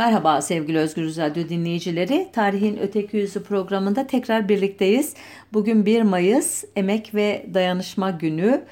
Merhaba 0.00 0.42
sevgili 0.42 0.78
Özgür 0.78 1.16
Radyo 1.16 1.48
dinleyicileri. 1.48 2.28
Tarihin 2.32 2.76
Öteki 2.76 3.16
Yüzü 3.16 3.42
programında 3.42 4.06
tekrar 4.06 4.48
birlikteyiz. 4.48 5.14
Bugün 5.52 5.86
1 5.86 6.02
Mayıs 6.02 6.64
Emek 6.76 7.14
ve 7.14 7.46
Dayanışma 7.54 8.10
Günü. 8.10 8.64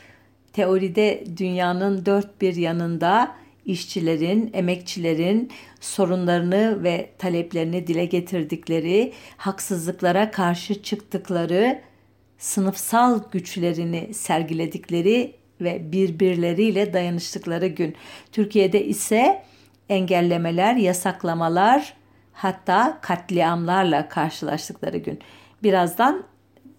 Teoride 0.52 1.24
dünyanın 1.36 2.06
dört 2.06 2.40
bir 2.40 2.56
yanında 2.56 3.34
işçilerin, 3.66 4.50
emekçilerin 4.52 5.50
sorunlarını 5.80 6.84
ve 6.84 7.10
taleplerini 7.18 7.86
dile 7.86 8.04
getirdikleri, 8.04 9.12
haksızlıklara 9.36 10.30
karşı 10.30 10.82
çıktıkları, 10.82 11.80
sınıfsal 12.38 13.20
güçlerini 13.32 14.14
sergiledikleri 14.14 15.34
ve 15.60 15.92
birbirleriyle 15.92 16.92
dayanıştıkları 16.92 17.66
gün. 17.66 17.94
Türkiye'de 18.32 18.84
ise 18.84 19.42
engellemeler, 19.88 20.76
yasaklamalar 20.76 21.94
hatta 22.32 22.98
katliamlarla 23.00 24.08
karşılaştıkları 24.08 24.98
gün. 24.98 25.18
Birazdan 25.62 26.24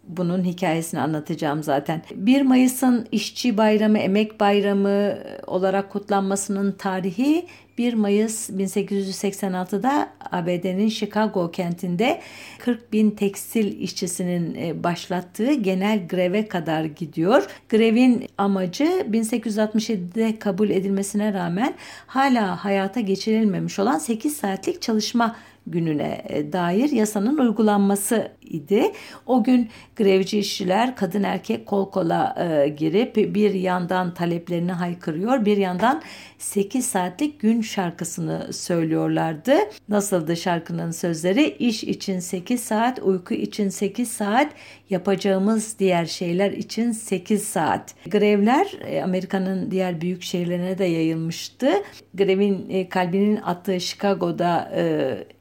bunun 0.09 0.43
hikayesini 0.43 0.99
anlatacağım 0.99 1.63
zaten. 1.63 2.01
1 2.15 2.41
Mayıs'ın 2.41 3.07
işçi 3.11 3.57
bayramı, 3.57 3.97
emek 3.97 4.39
bayramı 4.39 5.17
olarak 5.47 5.89
kutlanmasının 5.89 6.71
tarihi 6.71 7.45
1 7.79 7.93
Mayıs 7.93 8.49
1886'da 8.49 10.09
ABD'nin 10.31 10.89
Chicago 10.89 11.51
kentinde 11.51 12.21
40 12.59 12.93
bin 12.93 13.11
tekstil 13.11 13.81
işçisinin 13.81 14.55
e, 14.55 14.83
başlattığı 14.83 15.53
genel 15.53 16.07
greve 16.07 16.47
kadar 16.47 16.83
gidiyor. 16.83 17.47
Grevin 17.69 18.27
amacı 18.37 18.83
1867'de 18.83 20.39
kabul 20.39 20.69
edilmesine 20.69 21.33
rağmen 21.33 21.73
hala 22.07 22.65
hayata 22.65 22.99
geçirilmemiş 22.99 23.79
olan 23.79 23.97
8 23.97 24.37
saatlik 24.37 24.81
çalışma 24.81 25.35
gününe 25.67 26.21
e, 26.29 26.53
dair 26.53 26.89
yasanın 26.89 27.37
uygulanması 27.37 28.31
idi. 28.50 28.92
O 29.25 29.44
gün 29.44 29.69
grevci 29.95 30.39
işçiler 30.39 30.95
kadın 30.95 31.23
erkek 31.23 31.66
kol 31.66 31.92
kola 31.92 32.36
e, 32.39 32.69
girip 32.69 33.16
bir 33.16 33.53
yandan 33.53 34.14
taleplerini 34.14 34.72
haykırıyor, 34.72 35.45
bir 35.45 35.58
yandan 35.58 36.02
8 36.38 36.86
saatlik 36.86 37.39
gün 37.39 37.61
şarkısını 37.61 38.53
söylüyorlardı. 38.53 39.53
Nasıldı 39.89 40.38
şarkının 40.38 40.91
sözleri? 40.91 41.56
İş 41.59 41.83
için 41.83 42.19
8 42.19 42.64
saat, 42.64 43.00
uyku 43.00 43.33
için 43.33 43.69
8 43.69 44.11
saat, 44.11 44.52
yapacağımız 44.89 45.80
diğer 45.80 46.06
şeyler 46.06 46.52
için 46.52 46.91
8 46.91 47.44
saat. 47.44 47.95
Grevler 48.11 48.67
e, 48.86 49.03
Amerika'nın 49.03 49.72
diğer 49.72 50.02
büyük 50.02 50.23
şehirlerine 50.23 50.78
de 50.78 50.86
yayılmıştı. 50.86 51.72
Grevin 52.13 52.69
e, 52.69 52.89
kalbinin 52.89 53.36
attığı 53.36 53.80
Chicago'da 53.80 54.72
e, 54.75 54.84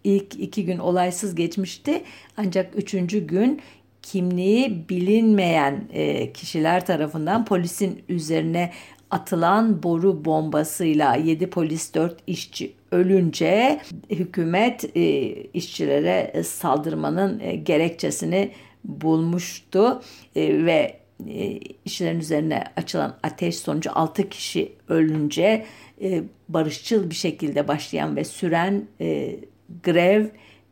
ilk 0.05 0.41
iki 0.41 0.65
gün 0.65 0.79
olaysız 0.79 1.35
geçmişti. 1.35 2.03
Ancak 2.37 2.77
üçüncü 2.77 2.98
gün 3.07 3.61
kimliği 4.03 4.89
bilinmeyen 4.89 5.89
kişiler 6.35 6.87
tarafından 6.87 7.45
polisin 7.45 8.03
üzerine 8.09 8.71
atılan 9.11 9.83
boru 9.83 10.25
bombasıyla 10.25 11.17
7 11.17 11.51
polis 11.51 11.95
4 11.95 12.19
işçi 12.27 12.73
ölünce 12.91 13.81
hükümet 14.11 14.97
e, 14.97 15.31
işçilere 15.55 16.43
saldırmanın 16.43 17.41
e, 17.41 17.57
gerekçesini 17.57 18.51
bulmuştu 18.85 20.03
e, 20.37 20.65
ve 20.65 20.97
e, 21.29 21.61
işçilerin 21.85 22.21
üzerine 22.21 22.65
açılan 22.77 23.17
ateş 23.23 23.57
sonucu 23.59 23.91
6 23.95 24.29
kişi 24.29 24.73
ölünce 24.89 25.67
e, 26.03 26.23
barışçıl 26.49 27.11
bir 27.11 27.15
şekilde 27.15 27.69
başlayan 27.69 28.17
ve 28.17 28.25
süren 28.25 28.85
e, 29.01 29.37
grev 29.85 30.27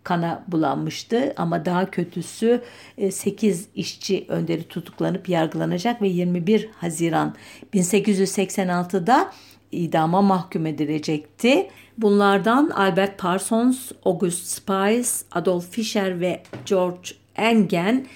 kana 0.06 0.44
bulanmıştı 0.48 1.34
ama 1.36 1.64
daha 1.64 1.90
kötüsü 1.90 2.62
8 3.10 3.62
e, 3.62 3.64
işçi 3.74 4.24
önderi 4.28 4.62
tutuklanıp 4.62 5.28
yargılanacak 5.28 6.02
ve 6.02 6.08
21 6.08 6.68
Haziran 6.76 7.34
1886'da 7.74 9.32
idama 9.72 10.22
mahkum 10.22 10.66
edilecekti. 10.66 11.68
Bunlardan 11.98 12.70
Albert 12.70 13.18
Parsons, 13.18 13.92
August 14.04 14.46
Spice, 14.46 15.10
Adolf 15.32 15.70
Fischer 15.70 16.20
ve 16.20 16.42
George 16.66 17.10
Engen 17.36 18.06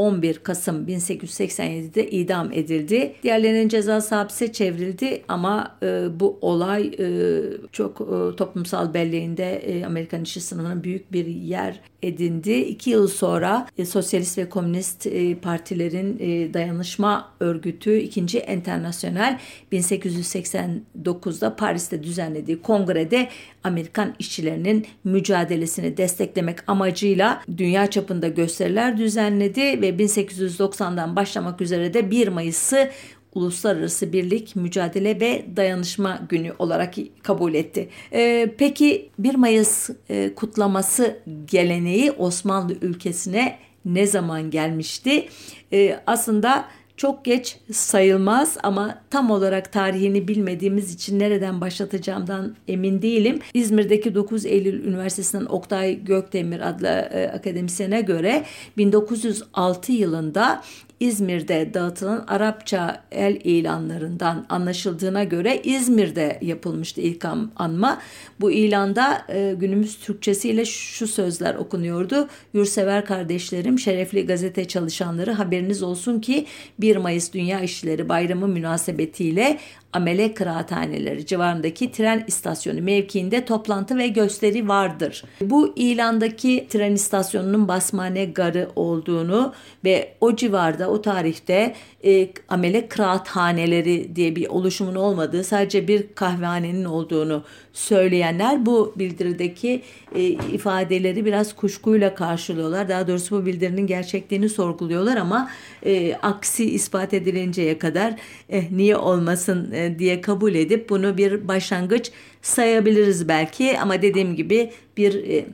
11 0.00 0.38
Kasım 0.38 0.86
1887'de 0.86 2.10
idam 2.10 2.52
edildi. 2.52 3.14
Diğerlerinin 3.22 3.68
cezası 3.68 4.14
hapse 4.14 4.52
çevrildi 4.52 5.22
ama 5.28 5.76
e, 5.82 6.20
bu 6.20 6.38
olay 6.40 6.86
e, 6.98 7.42
çok 7.72 8.00
e, 8.00 8.36
toplumsal 8.36 8.94
belleğinde 8.94 9.56
e, 9.56 9.84
Amerikan 9.84 10.22
işçi 10.22 10.40
sınıfının 10.40 10.84
büyük 10.84 11.12
bir 11.12 11.26
yer 11.26 11.80
edindi. 12.02 12.52
İki 12.52 12.90
yıl 12.90 13.08
sonra 13.08 13.66
e, 13.78 13.84
Sosyalist 13.84 14.38
ve 14.38 14.48
Komünist 14.48 15.06
e, 15.06 15.34
partilerin 15.34 16.18
e, 16.20 16.54
dayanışma 16.54 17.32
örgütü 17.40 17.96
2. 17.96 18.38
Enternasyonel 18.38 19.38
1889'da 19.72 21.56
Paris'te 21.56 22.02
düzenlediği 22.02 22.62
kongrede 22.62 23.28
Amerikan 23.64 24.14
işçilerinin 24.18 24.86
mücadelesini 25.04 25.96
desteklemek 25.96 26.58
amacıyla 26.66 27.42
dünya 27.56 27.90
çapında 27.90 28.28
gösteriler 28.28 28.98
düzenledi 28.98 29.60
ve 29.60 29.90
1890'dan 29.90 31.16
başlamak 31.16 31.60
üzere 31.60 31.94
de 31.94 32.10
1 32.10 32.28
Mayıs'ı 32.28 32.90
Uluslararası 33.34 34.12
Birlik, 34.12 34.56
Mücadele 34.56 35.20
ve 35.20 35.44
Dayanışma 35.56 36.20
Günü 36.28 36.52
olarak 36.58 36.94
kabul 37.22 37.54
etti. 37.54 37.88
Ee, 38.12 38.54
peki 38.58 39.08
1 39.18 39.34
Mayıs 39.34 39.90
e, 40.08 40.34
kutlaması 40.34 41.18
geleneği 41.46 42.12
Osmanlı 42.12 42.72
ülkesine 42.82 43.58
ne 43.84 44.06
zaman 44.06 44.50
gelmişti? 44.50 45.28
Ee, 45.72 46.00
aslında 46.06 46.64
çok 47.00 47.24
geç 47.24 47.56
sayılmaz 47.72 48.58
ama 48.62 48.98
tam 49.10 49.30
olarak 49.30 49.72
tarihini 49.72 50.28
bilmediğimiz 50.28 50.94
için 50.94 51.18
nereden 51.18 51.60
başlatacağımdan 51.60 52.56
emin 52.68 53.02
değilim. 53.02 53.38
İzmir'deki 53.54 54.14
9 54.14 54.46
Eylül 54.46 54.84
Üniversitesi'nden 54.84 55.46
Oktay 55.46 56.04
Gökdemir 56.04 56.68
adlı 56.68 56.86
e, 56.88 57.30
akademisyene 57.34 58.00
göre 58.00 58.44
1906 58.76 59.92
yılında 59.92 60.62
İzmir'de 61.00 61.74
dağıtılan 61.74 62.24
Arapça 62.28 63.02
el 63.12 63.40
ilanlarından 63.44 64.46
anlaşıldığına 64.48 65.24
göre 65.24 65.60
İzmir'de 65.64 66.38
yapılmıştı 66.42 67.00
ilk 67.00 67.24
anma. 67.56 68.00
Bu 68.40 68.50
ilanda 68.50 69.22
e, 69.28 69.54
günümüz 69.58 69.98
Türkçesiyle 69.98 70.64
şu 70.64 71.06
sözler 71.06 71.54
okunuyordu. 71.54 72.28
Yursever 72.54 73.04
kardeşlerim, 73.04 73.78
şerefli 73.78 74.26
gazete 74.26 74.68
çalışanları 74.68 75.32
haberiniz 75.32 75.82
olsun 75.82 76.20
ki 76.20 76.46
1 76.78 76.96
Mayıs 76.96 77.32
Dünya 77.32 77.60
İşçileri 77.60 78.08
Bayramı 78.08 78.48
münasebetiyle 78.48 79.58
Amele 79.92 80.34
Kıraathaneleri 80.34 81.26
civarındaki 81.26 81.92
tren 81.92 82.24
istasyonu 82.26 82.82
mevkiinde 82.82 83.44
toplantı 83.44 83.98
ve 83.98 84.08
gösteri 84.08 84.68
vardır. 84.68 85.24
Bu 85.40 85.72
ilandaki 85.76 86.66
tren 86.70 86.92
istasyonunun 86.92 87.68
Basmane 87.68 88.24
Garı 88.24 88.68
olduğunu 88.76 89.52
ve 89.84 90.14
o 90.20 90.36
civarda 90.36 90.90
o 90.90 91.02
tarihte 91.02 91.74
e, 92.04 92.28
Amele 92.48 92.88
Kıraathaneleri 92.88 94.16
diye 94.16 94.36
bir 94.36 94.48
oluşumun 94.48 94.94
olmadığı 94.94 95.44
sadece 95.44 95.88
bir 95.88 96.06
kahvehanenin 96.14 96.84
olduğunu 96.84 97.42
söyleyenler 97.72 98.66
bu 98.66 98.94
bildirideki 98.96 99.82
e, 100.14 100.22
ifadeleri 100.22 101.24
biraz 101.24 101.56
kuşkuyla 101.56 102.14
karşılıyorlar. 102.14 102.88
Daha 102.88 103.08
doğrusu 103.08 103.42
bu 103.42 103.46
bildirinin 103.46 103.86
gerçekliğini 103.86 104.48
sorguluyorlar 104.48 105.16
ama 105.16 105.50
e, 105.86 106.14
aksi 106.14 106.70
ispat 106.70 107.14
edilinceye 107.14 107.78
kadar 107.78 108.14
eh, 108.48 108.70
niye 108.70 108.96
olmasın 108.96 109.72
e, 109.72 109.98
diye 109.98 110.20
kabul 110.20 110.54
edip 110.54 110.90
bunu 110.90 111.16
bir 111.16 111.48
başlangıç 111.48 112.10
sayabiliriz 112.42 113.28
belki 113.28 113.80
ama 113.80 114.02
dediğim 114.02 114.36
gibi 114.36 114.70
bir 114.96 115.14
e, 115.14 115.46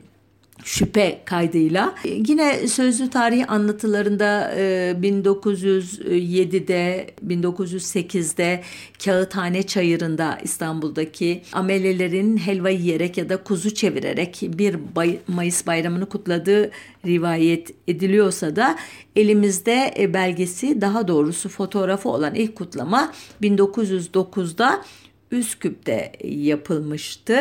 şüphe 0.63 1.21
kaydıyla. 1.25 1.95
Yine 2.03 2.67
sözlü 2.67 3.09
tarih 3.09 3.51
anlatılarında 3.51 4.53
1907'de, 5.01 7.07
1908'de 7.27 8.63
Kağıthane 9.05 9.63
Çayırı'nda 9.63 10.37
İstanbul'daki 10.43 11.41
amelelerin 11.53 12.37
helva 12.37 12.69
yiyerek 12.69 13.17
ya 13.17 13.29
da 13.29 13.43
kuzu 13.43 13.73
çevirerek 13.73 14.41
bir 14.41 14.77
Mayıs 15.27 15.67
bayramını 15.67 16.05
kutladığı 16.05 16.71
rivayet 17.05 17.71
ediliyorsa 17.87 18.55
da 18.55 18.77
elimizde 19.15 19.93
e, 19.99 20.13
belgesi 20.13 20.81
daha 20.81 21.07
doğrusu 21.07 21.49
fotoğrafı 21.49 22.09
olan 22.09 22.35
ilk 22.35 22.55
kutlama 22.55 23.13
1909'da 23.41 24.81
Üsküp'te 25.31 26.11
yapılmıştı. 26.23 27.39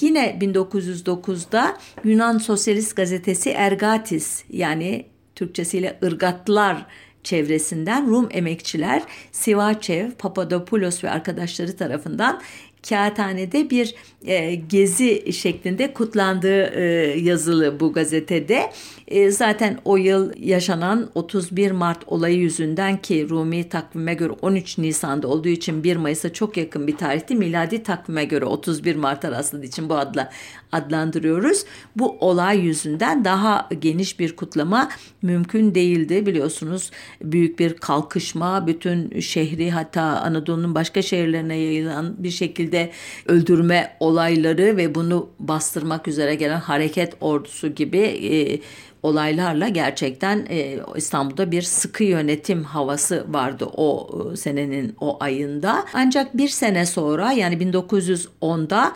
Yine 0.00 0.38
1909'da 0.40 1.78
Yunan 2.04 2.38
Sosyalist 2.38 2.96
Gazetesi 2.96 3.50
Ergatis 3.50 4.44
yani 4.50 5.06
Türkçesiyle 5.34 5.98
ırgatlar 6.02 6.86
çevresinden 7.24 8.10
Rum 8.10 8.28
emekçiler 8.30 9.02
Sivaçev, 9.32 10.10
Papadopoulos 10.10 11.04
ve 11.04 11.10
arkadaşları 11.10 11.76
tarafından 11.76 12.42
kağıthanede 12.88 13.70
bir 13.70 13.94
e, 14.26 14.54
gezi 14.54 15.32
şeklinde 15.32 15.92
kutlandığı 15.92 16.62
e, 16.64 16.82
yazılı 17.20 17.80
bu 17.80 17.92
gazetede. 17.92 18.70
E, 19.08 19.30
zaten 19.30 19.78
o 19.84 19.96
yıl 19.96 20.32
yaşanan 20.38 21.10
31 21.14 21.70
Mart 21.70 21.98
olayı 22.06 22.38
yüzünden 22.38 22.96
ki 22.96 23.26
Rumi 23.30 23.68
takvime 23.68 24.14
göre 24.14 24.32
13 24.42 24.78
Nisan'da 24.78 25.28
olduğu 25.28 25.48
için 25.48 25.84
1 25.84 25.96
Mayıs'a 25.96 26.32
çok 26.32 26.56
yakın 26.56 26.86
bir 26.86 26.96
tarihti. 26.96 27.34
Miladi 27.34 27.82
takvime 27.82 28.24
göre 28.24 28.44
31 28.44 28.96
Mart 28.96 29.24
arasında 29.24 29.64
için 29.64 29.88
bu 29.88 29.94
adla 29.94 30.30
adlandırıyoruz. 30.72 31.64
Bu 31.96 32.16
olay 32.20 32.60
yüzünden 32.60 33.24
daha 33.24 33.68
geniş 33.80 34.20
bir 34.20 34.36
kutlama 34.36 34.88
mümkün 35.22 35.74
değildi. 35.74 36.26
Biliyorsunuz 36.26 36.90
büyük 37.22 37.58
bir 37.58 37.74
kalkışma 37.74 38.66
bütün 38.66 39.20
şehri 39.20 39.70
hatta 39.70 40.02
Anadolu'nun 40.02 40.74
başka 40.74 41.02
şehirlerine 41.02 41.56
yayılan 41.56 42.14
bir 42.18 42.30
şekilde 42.30 42.90
öldürme 43.26 43.96
olayları 44.00 44.76
ve 44.76 44.94
bunu 44.94 45.28
bastırmak 45.38 46.08
üzere 46.08 46.34
gelen 46.34 46.60
hareket 46.60 47.14
ordusu 47.20 47.68
gibi 47.74 47.98
e, 47.98 48.60
olaylarla 49.02 49.68
gerçekten 49.68 50.46
e, 50.50 50.78
İstanbul'da 50.96 51.50
bir 51.50 51.62
sıkı 51.62 52.04
yönetim 52.04 52.64
havası 52.64 53.24
vardı 53.28 53.66
o 53.76 54.08
e, 54.32 54.36
senenin 54.36 54.96
o 55.00 55.16
ayında. 55.20 55.84
Ancak 55.94 56.36
bir 56.36 56.48
sene 56.48 56.86
sonra 56.86 57.32
yani 57.32 57.54
1910'da 57.54 58.92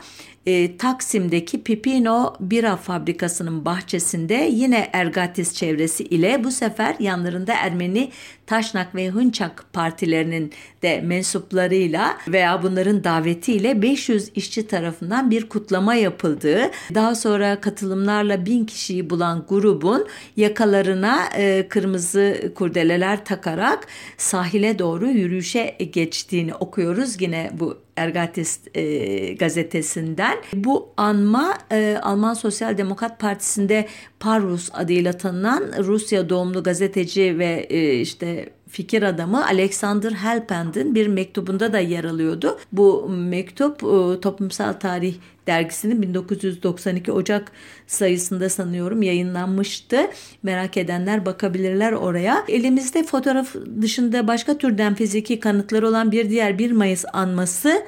e, 0.46 0.76
Taksim'deki 0.76 1.62
Pipino 1.62 2.34
Bira 2.40 2.76
Fabrikası'nın 2.76 3.64
bahçesinde 3.64 4.34
yine 4.34 4.90
Ergatis 4.92 5.54
çevresi 5.54 6.04
ile 6.04 6.44
bu 6.44 6.50
sefer 6.50 6.96
yanlarında 6.98 7.52
Ermeni 7.52 8.10
Taşnak 8.46 8.94
ve 8.94 9.08
Hınçak 9.08 9.64
partilerinin 9.72 10.52
de 10.82 11.00
mensuplarıyla 11.00 12.18
veya 12.28 12.62
bunların 12.62 13.04
davetiyle 13.04 13.82
500 13.82 14.30
işçi 14.34 14.66
tarafından 14.66 15.30
bir 15.30 15.48
kutlama 15.48 15.94
yapıldığı, 15.94 16.70
daha 16.94 17.14
sonra 17.14 17.60
katılımlarla 17.60 18.46
bin 18.46 18.64
kişiyi 18.64 19.10
bulan 19.10 19.44
grubun 19.48 20.06
yakalarına 20.36 21.24
e, 21.36 21.66
kırmızı 21.68 22.52
kurdeleler 22.54 23.24
takarak 23.24 23.86
sahile 24.16 24.78
doğru 24.78 25.08
yürüyüşe 25.08 25.76
geçtiğini 25.92 26.54
okuyoruz. 26.54 27.20
Yine 27.20 27.50
bu 27.60 27.78
Ergatis 27.96 28.60
e, 28.74 29.32
gazetesinden. 29.32 30.38
Bu 30.54 30.88
anma 30.96 31.58
e, 31.72 31.98
Alman 32.02 32.34
Sosyal 32.34 32.78
Demokrat 32.78 33.20
Partisi'nde 33.20 33.86
Parvus 34.20 34.70
adıyla 34.72 35.12
tanınan 35.12 35.64
Rusya 35.78 36.28
doğumlu 36.28 36.62
gazeteci 36.62 37.38
ve 37.38 37.66
e, 37.70 37.94
işte 37.94 38.48
fikir 38.72 39.02
adamı 39.02 39.46
Alexander 39.46 40.12
Helpend'in 40.12 40.94
bir 40.94 41.06
mektubunda 41.06 41.72
da 41.72 41.78
yer 41.78 42.04
alıyordu. 42.04 42.58
Bu 42.72 43.08
mektup 43.08 43.76
e, 43.76 44.20
Toplumsal 44.20 44.72
Tarih 44.72 45.14
dergisinin 45.46 46.02
1992 46.02 47.12
Ocak 47.12 47.52
sayısında 47.86 48.48
sanıyorum 48.48 49.02
yayınlanmıştı. 49.02 50.10
Merak 50.42 50.76
edenler 50.76 51.26
bakabilirler 51.26 51.92
oraya. 51.92 52.44
Elimizde 52.48 53.02
fotoğraf 53.02 53.54
dışında 53.80 54.26
başka 54.28 54.58
türden 54.58 54.94
fiziki 54.94 55.40
kanıtları 55.40 55.88
olan 55.88 56.12
bir 56.12 56.30
diğer 56.30 56.58
1 56.58 56.72
Mayıs 56.72 57.04
anması 57.12 57.82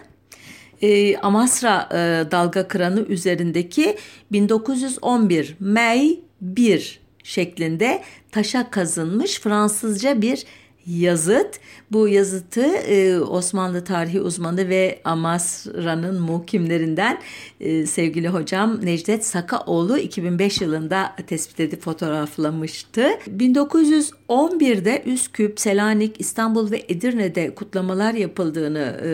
e, 0.82 1.16
Amasra 1.16 1.88
e, 1.92 2.30
dalga 2.30 2.68
kıranı 2.68 3.00
üzerindeki 3.00 3.96
1911 4.32 5.56
May 5.60 6.20
1 6.40 7.00
şeklinde 7.22 8.02
taşa 8.32 8.70
kazınmış 8.70 9.40
Fransızca 9.40 10.22
bir 10.22 10.44
yazıt. 10.86 11.60
Bu 11.92 12.08
yazıtı 12.08 12.60
e, 12.62 13.18
Osmanlı 13.18 13.84
tarihi 13.84 14.20
uzmanı 14.20 14.68
ve 14.68 15.00
Amasra'nın 15.04 16.20
muhkimlerinden 16.20 17.18
e, 17.60 17.86
sevgili 17.86 18.28
hocam 18.28 18.84
Necdet 18.84 19.26
Sakaoğlu 19.26 19.98
2005 19.98 20.60
yılında 20.60 21.16
tespit 21.26 21.60
edip 21.60 21.82
fotoğraflamıştı. 21.82 23.08
1911'de 23.38 25.02
Üsküp, 25.06 25.60
Selanik, 25.60 26.20
İstanbul 26.20 26.70
ve 26.70 26.84
Edirne'de 26.88 27.54
kutlamalar 27.54 28.14
yapıldığını 28.14 29.00
e, 29.04 29.10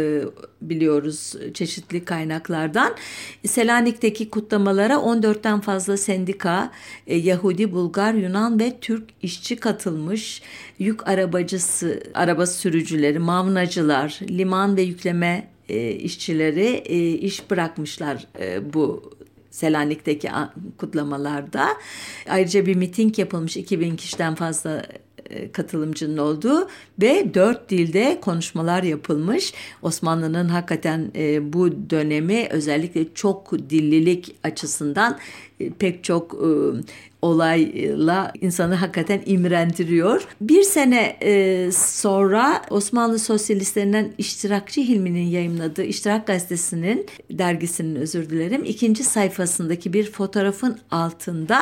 biliyoruz 0.63 1.35
çeşitli 1.55 2.05
kaynaklardan. 2.05 2.95
Selanik'teki 3.47 4.31
kutlamalara 4.31 4.95
14'ten 4.95 5.61
fazla 5.61 5.97
sendika, 5.97 6.71
e, 7.07 7.17
Yahudi, 7.17 7.73
Bulgar, 7.73 8.15
Yunan 8.15 8.61
ve 8.61 8.77
Türk 8.81 9.05
işçi 9.23 9.57
katılmış. 9.57 10.43
Yük 10.79 11.09
arabacısı, 11.09 12.03
araba 12.15 12.47
sürücüleri, 12.47 13.19
mavnacılar, 13.19 14.21
liman 14.29 14.77
ve 14.77 14.83
yükleme 14.83 15.49
e, 15.69 15.91
işçileri 15.91 16.83
e, 16.87 17.09
iş 17.09 17.51
bırakmışlar 17.51 18.27
e, 18.41 18.75
bu 18.75 19.13
Selanik'teki 19.51 20.31
kutlamalarda. 20.79 21.69
Ayrıca 22.29 22.67
bir 22.67 22.77
miting 22.77 23.19
yapılmış 23.19 23.57
2000 23.57 23.97
kişiden 23.97 24.35
fazla 24.35 24.83
e, 24.83 24.83
katılımcının 25.53 26.19
olduğu 26.19 26.69
ve 27.01 27.35
dört 27.35 27.71
dilde 27.71 28.19
konuşmalar 28.21 28.83
yapılmış. 28.83 29.55
Osmanlı'nın 29.83 30.49
hakikaten 30.49 31.11
e, 31.17 31.53
bu 31.53 31.91
dönemi 31.91 32.47
özellikle 32.51 33.15
çok 33.15 33.53
dillilik 33.53 34.37
açısından 34.43 35.19
e, 35.61 35.71
pek 35.71 36.05
çok 36.05 36.35
e, 36.35 36.49
olayla 37.23 38.33
insanı 38.41 38.75
hakikaten 38.75 39.23
imrendiriyor. 39.27 40.27
Bir 40.41 40.63
sene 40.63 41.17
e, 41.23 41.71
sonra 41.73 42.63
Osmanlı 42.71 43.19
sosyalistlerinden 43.19 44.13
İştirakçı 44.19 44.81
Hilmi'nin 44.81 45.27
yayınladığı 45.27 45.85
İştirak 45.85 46.27
Gazetesi'nin 46.27 47.07
dergisinin 47.31 47.97
özür 47.97 48.31
dilerim 48.31 48.65
ikinci 48.65 49.05
sayfasındaki 49.05 49.93
bir 49.93 50.13
fotoğrafın 50.13 50.79
altında 50.91 51.61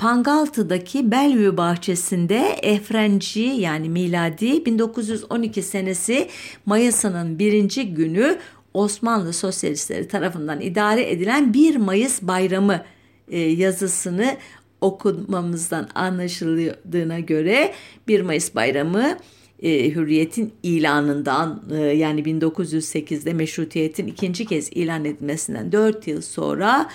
Pangaltı'daki 0.00 1.10
Bellevue 1.10 1.56
bahçesinde 1.56 2.38
Efrenci 2.62 3.40
yani 3.40 3.88
miladi 3.88 4.66
1912 4.66 5.62
senesi 5.62 6.28
Mayıs'ının 6.66 7.38
birinci 7.38 7.94
günü 7.94 8.38
Osmanlı 8.74 9.32
sosyalistleri 9.32 10.08
tarafından 10.08 10.60
idare 10.60 11.10
edilen 11.10 11.54
1 11.54 11.76
Mayıs 11.76 12.22
bayramı 12.22 12.84
e, 13.28 13.38
yazısını 13.38 14.36
okumamızdan 14.80 15.88
anlaşıldığına 15.94 17.20
göre 17.20 17.74
1 18.08 18.20
Mayıs 18.20 18.54
bayramı 18.54 19.18
e, 19.62 19.90
hürriyetin 19.90 20.52
ilanından 20.62 21.62
e, 21.70 21.76
yani 21.76 22.22
1908'de 22.22 23.32
meşrutiyetin 23.32 24.06
ikinci 24.06 24.46
kez 24.46 24.68
ilan 24.72 25.04
edilmesinden 25.04 25.72
4 25.72 26.06
yıl 26.06 26.22
sonra 26.22 26.90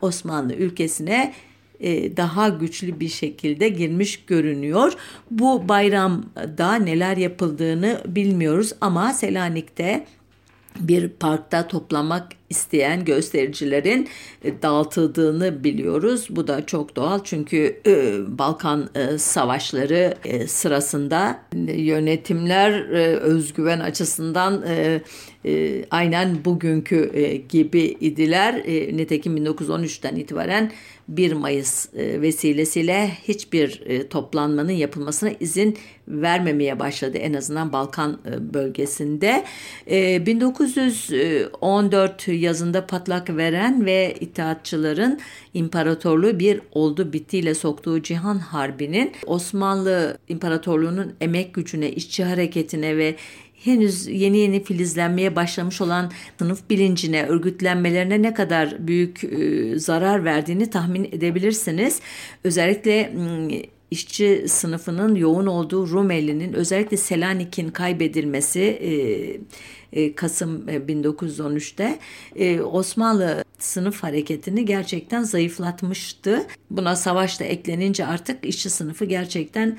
Osmanlı 0.00 0.54
ülkesine 0.54 1.34
e, 1.80 2.16
daha 2.16 2.48
güçlü 2.48 3.00
bir 3.00 3.08
şekilde 3.08 3.68
girmiş 3.68 4.24
görünüyor. 4.24 4.92
Bu 5.30 5.68
bayramda 5.68 6.74
neler 6.74 7.16
yapıldığını 7.16 8.00
bilmiyoruz 8.06 8.72
ama 8.80 9.12
Selanik'te 9.12 10.06
bir 10.80 11.08
parkta 11.08 11.68
toplamak 11.68 12.39
isteyen 12.50 13.04
göstericilerin 13.04 14.08
e, 14.44 14.62
dağıtıldığını 14.62 15.64
biliyoruz. 15.64 16.26
Bu 16.30 16.48
da 16.48 16.66
çok 16.66 16.96
doğal 16.96 17.24
çünkü 17.24 17.80
e, 17.86 18.14
Balkan 18.38 18.90
e, 18.94 19.18
savaşları 19.18 20.14
sırasında 20.46 21.42
yönetimler 21.76 22.88
özgüven 23.20 23.80
açısından 23.80 24.64
aynen 25.90 26.44
bugünkü 26.44 27.12
gibi 27.48 27.96
idiler. 28.00 28.54
Nitekim 28.96 29.36
1913'ten 29.36 30.16
itibaren 30.16 30.72
1 31.08 31.32
Mayıs 31.32 31.94
vesilesiyle 31.94 33.10
hiçbir 33.28 33.82
toplanmanın 34.10 34.72
yapılmasına 34.72 35.30
izin 35.40 35.78
vermemeye 36.08 36.80
başladı 36.80 37.18
en 37.18 37.34
azından 37.34 37.72
Balkan 37.72 38.18
bölgesinde. 38.54 39.44
1914 39.86 42.28
yazında 42.40 42.86
patlak 42.86 43.36
veren 43.36 43.86
ve 43.86 44.16
itaatçıların 44.20 45.20
imparatorluğu 45.54 46.38
bir 46.38 46.60
oldu 46.72 47.12
bittiyle 47.12 47.54
soktuğu 47.54 48.02
Cihan 48.02 48.38
Harbi'nin 48.38 49.12
Osmanlı 49.26 50.18
İmparatorluğu'nun 50.28 51.12
emek 51.20 51.54
gücüne, 51.54 51.90
işçi 51.90 52.24
hareketine 52.24 52.96
ve 52.96 53.16
henüz 53.64 54.06
yeni 54.06 54.38
yeni 54.38 54.64
filizlenmeye 54.64 55.36
başlamış 55.36 55.80
olan 55.80 56.12
sınıf 56.38 56.70
bilincine, 56.70 57.26
örgütlenmelerine 57.26 58.22
ne 58.22 58.34
kadar 58.34 58.86
büyük 58.86 59.24
e, 59.24 59.78
zarar 59.78 60.24
verdiğini 60.24 60.70
tahmin 60.70 61.04
edebilirsiniz. 61.04 62.00
Özellikle 62.44 63.12
işçi 63.90 64.44
sınıfının 64.48 65.14
yoğun 65.14 65.46
olduğu 65.46 65.90
Rumeli'nin 65.90 66.52
özellikle 66.52 66.96
Selanik'in 66.96 67.68
kaybedilmesi 67.68 68.60
e, 68.60 68.90
Kasım 70.16 70.68
1913'te 70.68 71.98
e, 72.36 72.60
Osmanlı 72.60 73.44
sınıf 73.58 74.02
hareketini 74.02 74.64
gerçekten 74.64 75.22
zayıflatmıştı. 75.22 76.46
Buna 76.70 76.96
savaş 76.96 77.40
da 77.40 77.44
eklenince 77.44 78.06
artık 78.06 78.44
işçi 78.44 78.70
sınıfı 78.70 79.04
gerçekten 79.04 79.78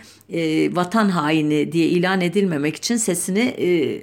vatan 0.75 1.09
haini 1.09 1.71
diye 1.71 1.87
ilan 1.87 2.21
edilmemek 2.21 2.75
için 2.75 2.97
sesini 2.97 3.55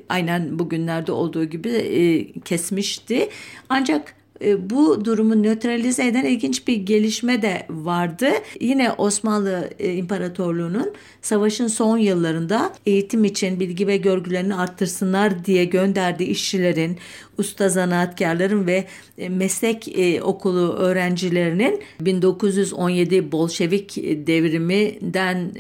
aynen 0.08 0.58
bugünlerde 0.58 1.12
olduğu 1.12 1.44
gibi 1.44 2.32
kesmişti. 2.44 3.28
Ancak 3.68 4.10
e, 4.10 4.17
bu 4.58 5.04
durumu 5.04 5.42
nötralize 5.42 6.06
eden 6.06 6.24
ilginç 6.24 6.66
bir 6.68 6.76
gelişme 6.76 7.42
de 7.42 7.66
vardı. 7.70 8.28
Yine 8.60 8.92
Osmanlı 8.92 9.70
e, 9.78 9.92
İmparatorluğu'nun 9.92 10.92
savaşın 11.22 11.66
son 11.66 11.98
yıllarında 11.98 12.72
eğitim 12.86 13.24
için 13.24 13.60
bilgi 13.60 13.86
ve 13.86 13.96
görgülerini 13.96 14.54
arttırsınlar 14.54 15.44
diye 15.44 15.64
gönderdiği 15.64 16.28
işçilerin, 16.28 16.98
usta 17.38 17.68
zanaatkarların 17.68 18.66
ve 18.66 18.84
e, 19.18 19.28
meslek 19.28 19.88
okulu 20.22 20.72
öğrencilerinin 20.72 21.82
1917 22.00 23.32
Bolşevik 23.32 23.96
devriminden 24.26 25.52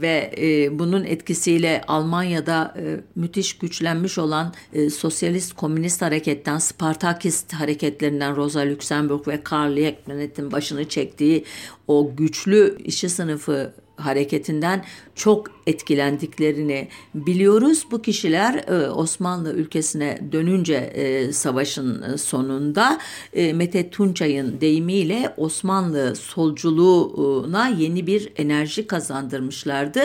ve 0.00 0.30
bunun 0.72 1.04
etkisiyle 1.04 1.82
Almanya'da 1.88 2.74
müthiş 3.14 3.58
güçlenmiş 3.58 4.18
olan 4.18 4.54
sosyalist 4.92 5.52
komünist 5.52 6.02
hareketten 6.02 6.58
Spartakist 6.58 7.52
hareketlerinden 7.52 8.36
Rosa 8.36 8.60
Luxemburg 8.60 9.28
ve 9.28 9.42
Karl 9.42 9.76
Liebknecht'in 9.76 10.52
başını 10.52 10.88
çektiği 10.88 11.44
o 11.88 12.16
güçlü 12.16 12.78
işçi 12.84 13.08
sınıfı 13.08 13.72
hareketinden 13.96 14.84
çok 15.14 15.50
etkilendiklerini 15.66 16.88
biliyoruz. 17.14 17.86
Bu 17.90 18.02
kişiler 18.02 18.54
e, 18.54 18.90
Osmanlı 18.90 19.52
ülkesine 19.52 20.18
dönünce 20.32 20.74
e, 20.74 21.32
savaşın 21.32 22.16
sonunda 22.16 22.98
e, 23.32 23.52
Mete 23.52 23.90
Tunçay'ın 23.90 24.60
deyimiyle 24.60 25.34
Osmanlı 25.36 26.16
solculuğuna 26.16 27.68
yeni 27.68 28.06
bir 28.06 28.32
enerji 28.36 28.86
kazandırmışlardı. 28.86 30.00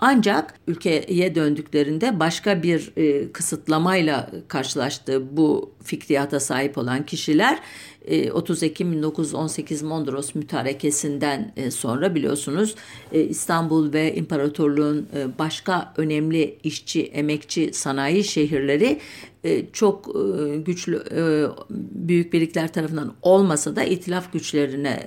Ancak 0.00 0.54
ülkeye 0.66 1.34
döndüklerinde 1.34 2.20
başka 2.20 2.62
bir 2.62 2.92
kısıtlamayla 3.32 4.30
karşılaştığı 4.48 5.36
bu 5.36 5.72
fikriyata 5.84 6.40
sahip 6.40 6.78
olan 6.78 7.06
kişiler 7.06 7.58
30 8.32 8.62
e, 8.62 8.66
Ekim 8.66 8.92
1918 8.92 9.82
Mondros 9.82 10.34
mütarekesinden 10.34 11.52
e, 11.56 11.70
sonra 11.70 12.14
biliyorsunuz 12.14 12.74
e, 13.12 13.20
İstanbul 13.20 13.92
ve 13.92 14.14
İmparatorluğun 14.14 15.08
başka 15.38 15.94
önemli 15.96 16.58
işçi, 16.62 17.02
emekçi, 17.02 17.70
sanayi 17.72 18.24
şehirleri 18.24 19.00
çok 19.72 20.14
güçlü 20.66 21.02
büyük 21.94 22.32
birlikler 22.32 22.72
tarafından 22.72 23.14
olmasa 23.22 23.76
da 23.76 23.84
itilaf 23.84 24.32
güçlerine 24.32 25.06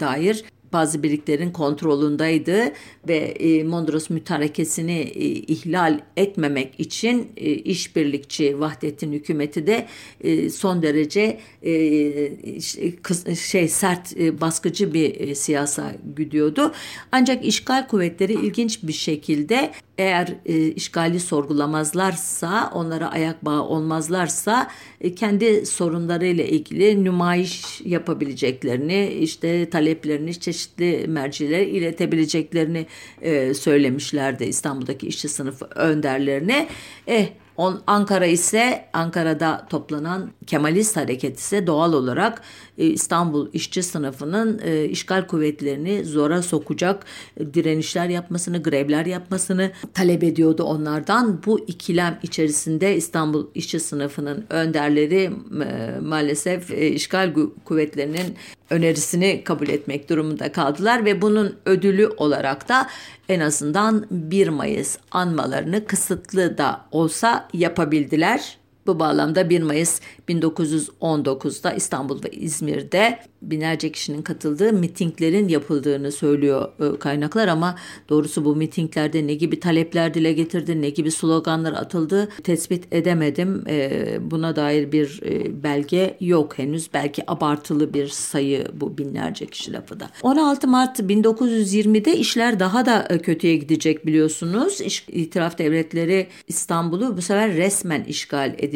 dair 0.00 0.44
bazı 0.74 1.02
birliklerin 1.02 1.50
kontrolündeydi 1.50 2.72
ve 3.08 3.16
e, 3.16 3.64
Mondros 3.64 4.10
mütarekesini 4.10 5.00
e, 5.00 5.24
ihlal 5.24 6.00
etmemek 6.16 6.80
için 6.80 7.32
e, 7.36 7.50
işbirlikçi 7.50 8.60
Vahdettin 8.60 9.12
hükümeti 9.12 9.66
de 9.66 9.86
e, 10.20 10.50
son 10.50 10.82
derece 10.82 11.38
e, 11.62 13.34
şey 13.36 13.68
sert 13.68 14.16
e, 14.16 14.40
baskıcı 14.40 14.94
bir 14.94 15.20
e, 15.20 15.34
siyasa 15.34 15.92
gidiyordu. 16.16 16.72
Ancak 17.12 17.44
işgal 17.44 17.88
kuvvetleri 17.88 18.32
ilginç 18.32 18.82
bir 18.82 18.92
şekilde 18.92 19.72
eğer 19.98 20.34
e, 20.46 20.66
işgali 20.66 21.20
sorgulamazlarsa, 21.20 22.70
onlara 22.74 23.10
ayak 23.10 23.44
bağı 23.44 23.62
olmazlarsa 23.62 24.70
kendi 25.12 25.66
sorunlarıyla 25.66 26.44
ilgili 26.44 27.04
nümayiş 27.04 27.80
yapabileceklerini, 27.80 29.06
işte 29.06 29.70
taleplerini 29.70 30.40
çeşitli 30.40 31.04
mercilere 31.08 31.66
iletebileceklerini 31.66 32.86
e, 33.22 33.54
söylemişlerdi 33.54 34.44
İstanbul'daki 34.44 35.06
işçi 35.06 35.28
sınıfı 35.28 35.64
önderlerine. 35.74 36.68
Eh 37.06 37.26
On, 37.56 37.82
Ankara 37.86 38.26
ise 38.26 38.84
Ankara'da 38.92 39.66
toplanan 39.70 40.30
Kemalist 40.46 40.96
hareket 40.96 41.38
ise 41.38 41.66
doğal 41.66 41.92
olarak 41.92 42.42
e, 42.73 42.73
İstanbul 42.76 43.48
işçi 43.52 43.82
sınıfının 43.82 44.60
e, 44.64 44.84
işgal 44.84 45.26
kuvvetlerini 45.26 46.04
zora 46.04 46.42
sokacak 46.42 47.04
e, 47.36 47.54
direnişler 47.54 48.08
yapmasını, 48.08 48.62
grevler 48.62 49.06
yapmasını 49.06 49.70
talep 49.94 50.24
ediyordu 50.24 50.62
onlardan. 50.62 51.42
Bu 51.46 51.60
ikilem 51.60 52.18
içerisinde 52.22 52.96
İstanbul 52.96 53.46
işçi 53.54 53.80
sınıfının 53.80 54.44
önderleri 54.50 55.30
e, 55.64 55.98
maalesef 56.00 56.70
e, 56.70 56.88
işgal 56.88 57.34
kuvvetlerinin 57.64 58.34
önerisini 58.70 59.44
kabul 59.44 59.68
etmek 59.68 60.10
durumunda 60.10 60.52
kaldılar 60.52 61.04
ve 61.04 61.22
bunun 61.22 61.56
ödülü 61.66 62.06
olarak 62.16 62.68
da 62.68 62.88
en 63.28 63.40
azından 63.40 64.06
1 64.10 64.48
Mayıs 64.48 64.98
anmalarını 65.10 65.86
kısıtlı 65.86 66.58
da 66.58 66.80
olsa 66.90 67.48
yapabildiler. 67.52 68.63
Bu 68.86 68.98
bağlamda 68.98 69.50
1 69.50 69.62
Mayıs 69.62 70.00
1919'da 70.28 71.72
İstanbul 71.72 72.22
ve 72.24 72.30
İzmir'de 72.30 73.18
binlerce 73.42 73.92
kişinin 73.92 74.22
katıldığı 74.22 74.72
mitinglerin 74.72 75.48
yapıldığını 75.48 76.12
söylüyor 76.12 76.68
e, 76.80 76.98
kaynaklar 76.98 77.48
ama 77.48 77.74
doğrusu 78.08 78.44
bu 78.44 78.56
mitinglerde 78.56 79.26
ne 79.26 79.34
gibi 79.34 79.60
talepler 79.60 80.14
dile 80.14 80.32
getirdi, 80.32 80.82
ne 80.82 80.90
gibi 80.90 81.10
sloganlar 81.10 81.72
atıldı 81.72 82.28
tespit 82.44 82.94
edemedim. 82.94 83.64
E, 83.68 84.18
buna 84.30 84.56
dair 84.56 84.92
bir 84.92 85.20
e, 85.24 85.62
belge 85.62 86.16
yok 86.20 86.58
henüz. 86.58 86.88
Belki 86.94 87.30
abartılı 87.30 87.94
bir 87.94 88.08
sayı 88.08 88.66
bu 88.74 88.98
binlerce 88.98 89.46
kişi 89.46 89.72
lafı 89.72 90.00
da. 90.00 90.10
16 90.22 90.68
Mart 90.68 91.00
1920'de 91.00 92.16
işler 92.16 92.60
daha 92.60 92.86
da 92.86 93.08
kötüye 93.22 93.56
gidecek 93.56 94.06
biliyorsunuz. 94.06 94.80
İtiraf 95.08 95.58
devletleri 95.58 96.26
İstanbul'u 96.48 97.16
bu 97.16 97.22
sefer 97.22 97.56
resmen 97.56 98.04
işgal 98.04 98.54
edecek. 98.58 98.73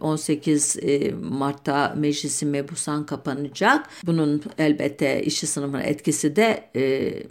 18 0.00 0.76
Mart'ta 1.22 1.94
meclisi 1.96 2.46
mebusan 2.46 3.06
kapanacak. 3.06 3.88
Bunun 4.06 4.42
elbette 4.58 5.22
işçi 5.22 5.46
sınıfına 5.46 5.82
etkisi 5.82 6.36
de 6.36 6.70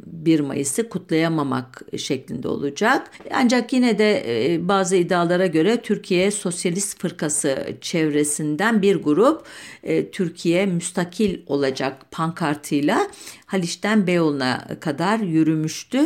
1 0.06 0.40
e, 0.40 0.42
Mayıs'ı 0.42 0.90
kutlayamamak 0.90 1.82
şeklinde 1.98 2.48
olacak. 2.48 3.12
Ancak 3.34 3.74
yine 3.74 3.98
de 3.98 4.24
e, 4.28 4.68
bazı 4.68 4.96
iddialara 4.96 5.46
göre 5.46 5.82
Türkiye 5.82 6.32
Sosyalist 6.32 7.02
Fırkası 7.02 7.68
çevresinden 7.82 8.82
bir 8.82 8.96
grup 8.96 9.46
e, 9.84 10.12
Türkiye 10.12 10.66
müstakil 10.66 11.40
olacak 11.48 12.12
pankartıyla 12.12 13.08
Haliç'ten 13.52 14.08
Beyoğlu'na 14.08 14.68
kadar 14.80 15.20
yürümüştü. 15.20 16.00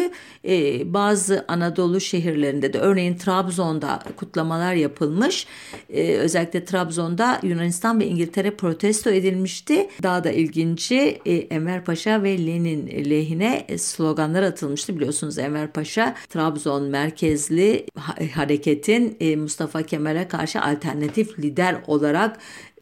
Ee, 0.48 0.94
bazı 0.94 1.46
Anadolu 1.48 2.02
şehirlerinde 2.02 2.74
de 2.74 2.80
örneğin 2.80 3.18
Trabzon'da 3.18 4.00
kutlamalar 4.16 4.74
yapılmış. 4.74 5.48
Ee, 5.90 6.16
özellikle 6.16 6.66
Trabzon'da 6.66 7.40
Yunanistan 7.44 8.00
ve 8.00 8.06
İngiltere 8.06 8.52
protesto 8.52 9.10
edilmişti. 9.10 9.90
Daha 10.04 10.24
da 10.24 10.32
ilginci 10.32 11.22
e, 11.26 11.34
Enver 11.34 11.86
Paşa 11.86 12.24
ve 12.24 12.46
Lenin 12.46 13.10
lehine 13.10 13.68
sloganlar 13.78 14.44
atılmıştı. 14.44 14.96
Biliyorsunuz 14.96 15.38
Enver 15.38 15.74
Paşa 15.74 16.16
Trabzon 16.30 16.84
merkezli 16.84 17.86
hareketin 18.34 19.18
e, 19.20 19.36
Mustafa 19.36 19.84
Kemal'e 19.84 20.28
karşı 20.28 20.62
alternatif 20.62 21.40
lider 21.40 21.76
olarak 21.88 22.38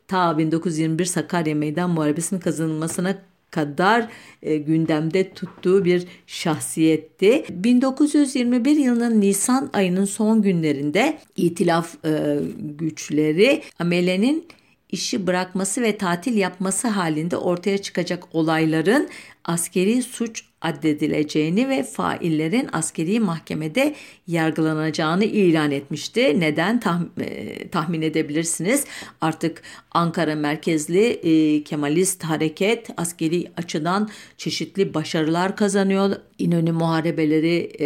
ta 0.07 0.37
1921 0.37 1.05
Sakarya 1.05 1.55
Meydan 1.55 1.89
Muharebesi'nin 1.89 2.39
kazanılmasına 2.39 3.15
kadar 3.53 4.07
e, 4.41 4.57
gündemde 4.57 5.33
tuttuğu 5.33 5.85
bir 5.85 6.07
şahsiyetti. 6.27 7.45
1921 7.49 8.75
yılının 8.75 9.21
Nisan 9.21 9.69
ayının 9.73 10.05
son 10.05 10.41
günlerinde 10.41 11.17
itilaf 11.35 12.05
e, 12.05 12.39
güçleri 12.59 13.61
Amele'nin 13.79 14.47
işi 14.89 15.27
bırakması 15.27 15.81
ve 15.81 15.97
tatil 15.97 16.37
yapması 16.37 16.87
halinde 16.87 17.37
ortaya 17.37 17.77
çıkacak 17.77 18.23
olayların 18.35 19.09
askeri 19.45 20.03
suç 20.03 20.43
addedileceğini 20.63 21.69
ve 21.69 21.83
faillerin 21.83 22.69
askeri 22.73 23.19
mahkemede 23.19 23.95
yargılanacağını 24.27 25.25
ilan 25.25 25.71
etmişti. 25.71 26.39
Neden 26.39 26.81
e, 27.19 27.67
tahmin 27.67 28.01
edebilirsiniz? 28.01 28.85
Artık 29.21 29.61
Ankara 29.91 30.35
merkezli 30.35 31.05
e, 31.05 31.63
Kemalist 31.63 32.23
hareket 32.23 32.89
askeri 32.97 33.51
açıdan 33.57 34.09
çeşitli 34.37 34.93
başarılar 34.93 35.55
kazanıyor. 35.55 36.15
İnönü 36.39 36.71
muharebeleri 36.71 37.71
e, 37.79 37.85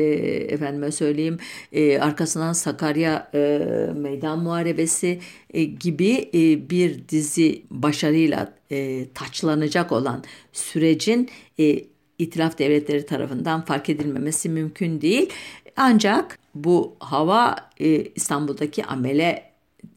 efendime 0.54 0.92
söyleyeyim 0.92 1.38
e, 1.72 2.00
arkasından 2.00 2.54
Sakarya 2.54 3.30
e, 3.34 3.60
meydan 3.96 4.40
muharebesi 4.40 5.20
e, 5.54 5.64
gibi 5.64 6.30
e, 6.34 6.70
bir 6.70 7.08
dizi 7.10 7.62
başarıyla 7.72 8.54
e, 8.72 9.06
taçlanacak 9.14 9.92
olan 9.92 10.24
sürecin 10.54 11.30
e, 11.60 11.84
itilaf 12.20 12.58
devletleri 12.60 13.06
tarafından 13.06 13.66
fark 13.66 13.90
edilmemesi 13.90 14.50
mümkün 14.50 15.02
değil. 15.02 15.30
Ancak 15.76 16.40
bu 16.56 16.96
hava 17.00 17.56
e, 17.80 18.04
İstanbul'daki 18.16 18.86
amele 18.86 19.44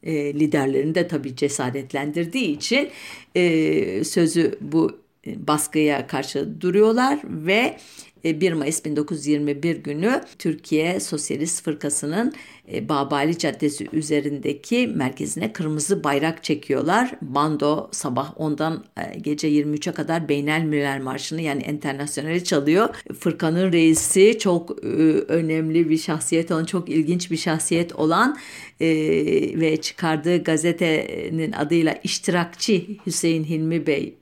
e, 0.03 0.33
liderlerini 0.33 0.95
de 0.95 1.07
tabii 1.07 1.35
cesaretlendirdiği 1.35 2.57
için 2.57 2.89
e, 3.35 4.03
sözü 4.03 4.57
bu 4.61 5.00
baskıya 5.25 6.07
karşı 6.07 6.61
duruyorlar 6.61 7.19
ve 7.23 7.77
1 8.23 8.53
Mayıs 8.53 8.85
1921 8.85 9.75
günü 9.75 10.21
Türkiye 10.39 10.99
Sosyalist 10.99 11.63
Fırkası'nın 11.63 12.33
e, 12.73 12.89
Babali 12.89 13.37
Caddesi 13.37 13.87
üzerindeki 13.93 14.87
merkezine 14.87 15.53
kırmızı 15.53 16.03
bayrak 16.03 16.43
çekiyorlar. 16.43 17.11
Bando 17.21 17.89
sabah 17.91 18.33
ondan 18.35 18.83
e, 18.97 19.19
gece 19.19 19.49
23'e 19.49 19.93
kadar 19.93 20.29
Beynel 20.29 20.61
Milal 20.61 21.01
Marşı'nı 21.01 21.41
yani 21.41 21.63
internasyoneli 21.63 22.43
çalıyor. 22.43 22.95
Fırkanın 23.19 23.71
reisi 23.71 24.39
çok 24.39 24.83
e, 24.83 24.87
önemli 25.27 25.89
bir 25.89 25.97
şahsiyet 25.97 26.51
olan, 26.51 26.65
çok 26.65 26.89
ilginç 26.89 27.31
bir 27.31 27.37
şahsiyet 27.37 27.95
olan 27.95 28.37
ve 28.81 29.77
çıkardığı 29.81 30.43
gazetenin 30.43 31.51
adıyla 31.51 31.99
İştirakçı 32.03 32.81
Hüseyin 33.05 33.43
Hilmi 33.43 33.87
Bey 33.87 34.03
e, 34.03 34.20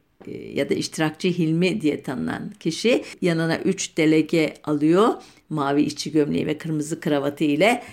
ya 0.53 0.69
da 0.69 0.74
iştirakçı 0.74 1.27
Hilmi 1.27 1.81
diye 1.81 2.03
tanınan 2.03 2.51
kişi 2.59 3.03
yanına 3.21 3.57
3 3.59 3.98
delege 3.98 4.53
alıyor. 4.63 5.13
Mavi 5.50 5.81
içi 5.81 6.12
gömleği 6.12 6.48
ve 6.48 6.57
kırmızı 6.57 7.00
kravatı 7.00 7.43
ile 7.43 7.83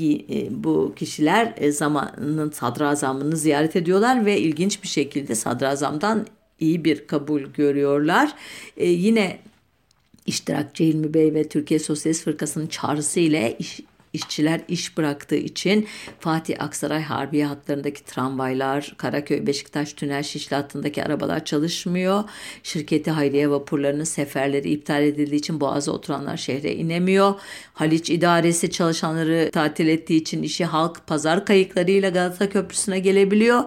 e, 0.00 0.64
bu 0.64 0.92
kişiler 0.96 1.54
e, 1.56 1.72
zamanın 1.72 2.50
sadrazamını 2.50 3.36
ziyaret 3.36 3.76
ediyorlar 3.76 4.26
ve 4.26 4.40
ilginç 4.40 4.82
bir 4.82 4.88
şekilde 4.88 5.34
sadrazamdan 5.34 6.26
iyi 6.60 6.84
bir 6.84 7.06
kabul 7.06 7.42
görüyorlar. 7.42 8.34
Yine 8.76 9.38
İştirakçı 10.26 10.84
Hilmi 10.84 11.14
Bey 11.14 11.34
ve 11.34 11.48
Türkiye 11.48 11.80
Sosyalist 11.80 12.24
Fırkası'nın 12.24 12.66
çağrısı 12.66 13.20
ile 13.20 13.58
işçiler 14.16 14.60
iş 14.68 14.96
bıraktığı 14.96 15.36
için 15.36 15.86
Fatih 16.20 16.56
Aksaray 16.58 17.02
Harbiye 17.02 17.46
hatlarındaki 17.46 18.04
tramvaylar, 18.04 18.94
Karaköy 18.96 19.46
Beşiktaş 19.46 19.92
Tünel 19.92 20.22
Şişli 20.22 20.56
hattındaki 20.56 21.04
arabalar 21.04 21.44
çalışmıyor. 21.44 22.24
Şirketi 22.62 23.10
hayriye 23.10 23.50
vapurlarının 23.50 24.04
seferleri 24.04 24.70
iptal 24.70 25.02
edildiği 25.02 25.38
için 25.38 25.60
Boğaz'a 25.60 25.92
oturanlar 25.92 26.36
şehre 26.36 26.74
inemiyor. 26.74 27.34
Haliç 27.74 28.10
İdaresi 28.10 28.70
çalışanları 28.70 29.50
tatil 29.52 29.88
ettiği 29.88 30.20
için 30.20 30.42
işi 30.42 30.64
halk 30.64 31.06
pazar 31.06 31.44
kayıklarıyla 31.44 32.10
Galata 32.10 32.50
Köprüsü'ne 32.50 32.98
gelebiliyor 32.98 33.64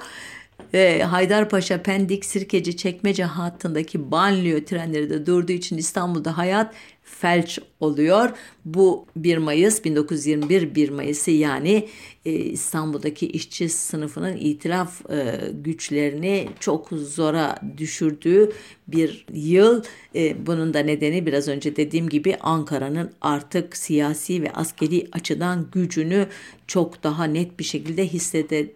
ve 0.73 1.03
Haydarpaşa, 1.03 1.81
Pendik, 1.81 2.25
Sirkeci, 2.25 2.77
Çekmece 2.77 3.23
hattındaki 3.23 4.11
banliyö 4.11 4.65
trenleri 4.65 5.09
de 5.09 5.25
durduğu 5.25 5.51
için 5.51 5.77
İstanbul'da 5.77 6.37
hayat 6.37 6.73
felç 7.19 7.59
oluyor. 7.79 8.29
Bu 8.65 9.05
1 9.15 9.37
Mayıs 9.37 9.85
1921 9.85 10.75
1 10.75 10.89
Mayıs'ı 10.89 11.31
yani 11.31 11.87
e, 12.25 12.31
İstanbul'daki 12.31 13.27
işçi 13.27 13.69
sınıfının 13.69 14.37
itiraf 14.37 15.11
e, 15.11 15.39
güçlerini 15.53 16.49
çok 16.59 16.89
zora 16.89 17.55
düşürdüğü 17.77 18.51
bir 18.87 19.25
yıl. 19.33 19.83
E, 20.15 20.45
bunun 20.47 20.73
da 20.73 20.79
nedeni 20.79 21.25
biraz 21.25 21.47
önce 21.47 21.75
dediğim 21.75 22.09
gibi 22.09 22.37
Ankara'nın 22.41 23.11
artık 23.21 23.77
siyasi 23.77 24.43
ve 24.43 24.51
askeri 24.51 25.07
açıdan 25.11 25.67
gücünü 25.71 26.27
çok 26.67 27.03
daha 27.03 27.23
net 27.23 27.59
bir 27.59 27.63
şekilde 27.63 28.07
hissede 28.07 28.71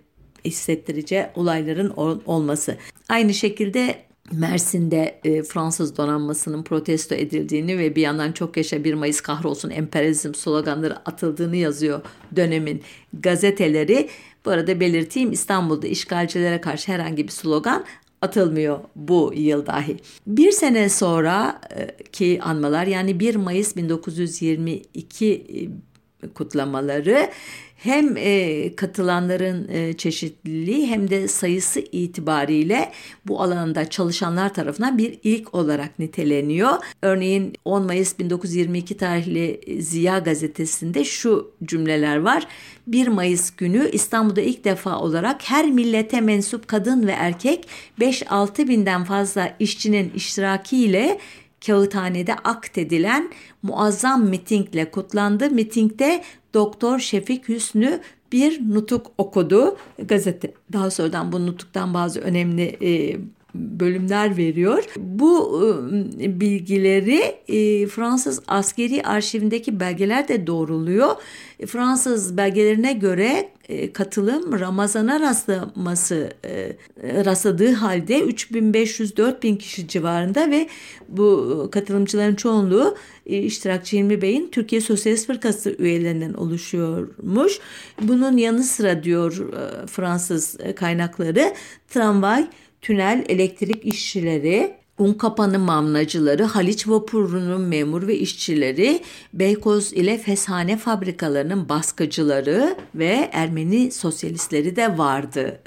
hissettirici 0.46 1.26
olayların 1.36 1.94
olması. 2.26 2.78
Aynı 3.10 3.34
şekilde 3.34 3.96
Mersin'de 4.32 5.20
e, 5.24 5.44
Fransız 5.44 5.98
donanmasının 5.98 6.64
protesto 6.64 7.16
edildiğini 7.16 7.78
ve 7.78 7.96
bir 7.96 8.02
yandan 8.02 8.32
çok 8.32 8.58
yaşa 8.58 8.84
1 8.84 8.94
Mayıs 8.94 9.22
kahrolsun 9.22 9.70
emperyalizm 9.70 10.34
sloganları 10.34 11.10
atıldığını 11.10 11.56
yazıyor 11.56 12.02
dönemin 12.36 12.82
gazeteleri. 13.14 14.10
Bu 14.46 14.52
arada 14.52 14.80
belirteyim 14.80 15.32
İstanbul'da 15.32 15.88
işgalcilere 15.88 16.62
karşı 16.62 16.92
herhangi 16.92 17.24
bir 17.24 17.32
slogan 17.32 17.86
atılmıyor 18.22 18.80
bu 18.96 19.32
yıl 19.36 19.66
dahi. 19.66 19.98
Bir 20.28 20.52
sene 20.52 20.90
sonra 20.90 21.62
e, 21.76 22.04
ki 22.04 22.40
anmalar 22.44 22.88
yani 22.88 23.20
1 23.20 23.36
Mayıs 23.36 23.76
1922 23.76 25.26
e, 25.26 25.93
kutlamaları 26.34 27.30
hem 27.84 28.18
e, 28.18 28.76
katılanların 28.76 29.68
e, 29.68 29.94
çeşitliliği 29.94 30.88
hem 30.88 31.10
de 31.10 31.28
sayısı 31.28 31.80
itibariyle 31.80 32.92
bu 33.26 33.42
alanda 33.42 33.90
çalışanlar 33.90 34.54
tarafından 34.54 34.98
bir 34.98 35.20
ilk 35.24 35.56
olarak 35.56 36.00
niteleniyor. 36.00 36.72
Örneğin 37.02 37.54
10 37.66 37.86
Mayıs 37.86 38.20
1922 38.20 38.98
tarihli 38.98 39.62
Ziya 39.82 40.20
gazetesinde 40.20 41.04
şu 41.04 41.52
cümleler 41.66 42.18
var. 42.18 42.48
1 42.88 43.08
Mayıs 43.08 43.52
günü 43.52 43.90
İstanbul'da 43.92 44.42
ilk 44.42 44.64
defa 44.64 45.00
olarak 45.00 45.50
her 45.50 45.66
millete 45.66 46.22
mensup 46.22 46.68
kadın 46.68 47.08
ve 47.08 47.12
erkek 47.12 47.68
5-6 48.00 48.68
binden 48.68 49.04
fazla 49.04 49.56
işçinin 49.60 50.12
iştirakiyle 50.16 51.20
kağıthanede 51.66 52.36
akt 52.36 52.78
edilen 52.78 53.30
muazzam 53.64 54.26
mitingle 54.30 54.92
kutlandı. 54.92 55.50
Mitingde 55.50 56.24
Doktor 56.54 57.00
Şefik 57.00 57.50
Hüsnü 57.50 58.02
bir 58.32 58.74
nutuk 58.74 59.12
okudu 59.18 59.78
gazete. 59.98 60.54
Daha 60.74 60.92
sonradan 60.92 61.32
bu 61.32 61.46
nutuktan 61.46 61.94
bazı 61.94 62.20
önemli 62.20 62.64
e, 62.64 63.18
bölümler 63.56 64.38
veriyor. 64.38 64.84
Bu 64.98 65.62
e, 66.20 66.40
bilgileri 66.40 67.20
e, 67.48 67.88
Fransız 67.88 68.42
askeri 68.48 69.04
arşivindeki 69.04 69.80
belgeler 69.80 70.28
de 70.28 70.48
doğruluyor. 70.48 71.16
Fransız 71.68 72.38
belgelerine 72.38 72.94
göre 72.94 73.50
e, 73.70 73.94
katılım 73.94 74.60
Ramazan'a 74.60 75.20
rastlaması 75.20 76.32
rastladığı 77.04 77.74
halde 77.74 78.20
3500-4000 78.20 79.58
kişi 79.58 79.88
civarında 79.88 80.52
ve 80.52 80.68
bu 81.10 81.70
katılımcıların 81.72 82.36
çoğunluğu 82.36 82.98
iştirakçı 83.26 83.98
Hilmi 83.98 84.22
Bey'in 84.22 84.50
Türkiye 84.52 84.82
Sosyalist 84.82 85.28
Fırkası 85.28 85.76
üyelerinden 85.80 86.34
oluşuyormuş. 86.34 87.60
Bunun 88.02 88.38
yanı 88.38 88.64
sıra 88.64 89.04
diyor 89.04 89.52
Fransız 89.88 90.58
kaynakları 90.76 91.54
tramvay 91.90 92.48
tünel 92.84 93.26
elektrik 93.30 93.86
işçileri, 93.86 94.84
Unkapanı 94.98 95.60
mamlacıları, 95.60 96.44
Haliç 96.44 96.88
Vapuru'nun 96.88 97.62
memur 97.62 98.08
ve 98.08 98.18
işçileri, 98.18 99.02
Beykoz 99.34 99.94
ile 99.94 100.18
Feshane 100.18 100.78
fabrikalarının 100.78 101.70
baskıcıları 101.70 102.76
ve 102.96 103.30
Ermeni 103.32 103.92
sosyalistleri 103.92 104.76
de 104.76 104.98
vardı 104.98 105.60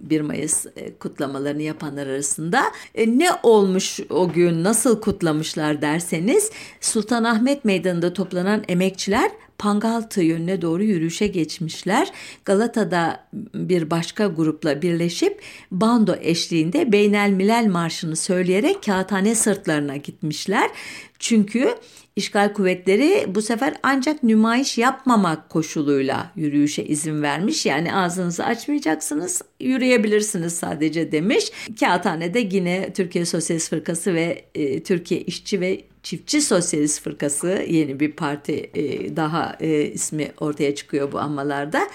1 0.00 0.20
Mayıs 0.20 0.66
e, 0.76 0.94
kutlamalarını 0.94 1.62
yapanlar 1.62 2.06
arasında. 2.06 2.62
E, 2.94 3.18
ne 3.18 3.28
olmuş 3.42 4.00
o 4.10 4.32
gün, 4.32 4.64
nasıl 4.64 5.00
kutlamışlar 5.00 5.82
derseniz 5.82 6.50
Sultanahmet 6.80 7.64
Meydanı'nda 7.64 8.12
toplanan 8.12 8.64
emekçiler 8.68 9.30
Pangaltı 9.60 10.22
yönüne 10.22 10.62
doğru 10.62 10.82
yürüyüşe 10.82 11.26
geçmişler. 11.26 12.12
Galata'da 12.44 13.26
bir 13.54 13.90
başka 13.90 14.26
grupla 14.26 14.82
birleşip 14.82 15.42
bando 15.70 16.14
eşliğinde 16.20 16.92
Beynel 16.92 17.30
Milal 17.30 17.66
Marşı'nı 17.66 18.16
söyleyerek 18.16 18.82
kağıthane 18.82 19.34
sırtlarına 19.34 19.96
gitmişler. 19.96 20.70
Çünkü 21.18 21.74
işgal 22.16 22.52
kuvvetleri 22.52 23.26
bu 23.34 23.42
sefer 23.42 23.74
ancak 23.82 24.22
nümayiş 24.22 24.78
yapmamak 24.78 25.50
koşuluyla 25.50 26.32
yürüyüşe 26.36 26.84
izin 26.84 27.22
vermiş. 27.22 27.66
Yani 27.66 27.94
ağzınızı 27.94 28.44
açmayacaksınız, 28.44 29.42
yürüyebilirsiniz 29.60 30.52
sadece 30.52 31.12
demiş. 31.12 31.52
Kağıthane'de 31.80 32.48
yine 32.52 32.92
Türkiye 32.92 33.26
Sosyalist 33.26 33.70
Fırkası 33.70 34.14
ve 34.14 34.44
e, 34.54 34.82
Türkiye 34.82 35.20
İşçi 35.20 35.60
ve 35.60 35.89
Çiftçi 36.02 36.42
Sosyalist 36.42 37.02
Fırkası 37.02 37.64
yeni 37.68 38.00
bir 38.00 38.12
parti 38.12 38.70
e, 38.74 39.16
daha 39.16 39.56
e, 39.60 39.82
ismi 39.82 40.32
ortaya 40.40 40.74
çıkıyor 40.74 41.12
bu 41.12 41.18
anmalarda. 41.18 41.88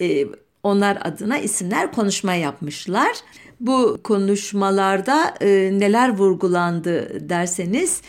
E, 0.00 0.26
onlar 0.62 0.98
adına 1.04 1.38
isimler 1.38 1.92
konuşma 1.92 2.34
yapmışlar. 2.34 3.16
Bu 3.60 4.00
konuşmalarda 4.04 5.34
e, 5.40 5.48
neler 5.72 6.08
vurgulandı 6.08 7.28
derseniz 7.28 8.02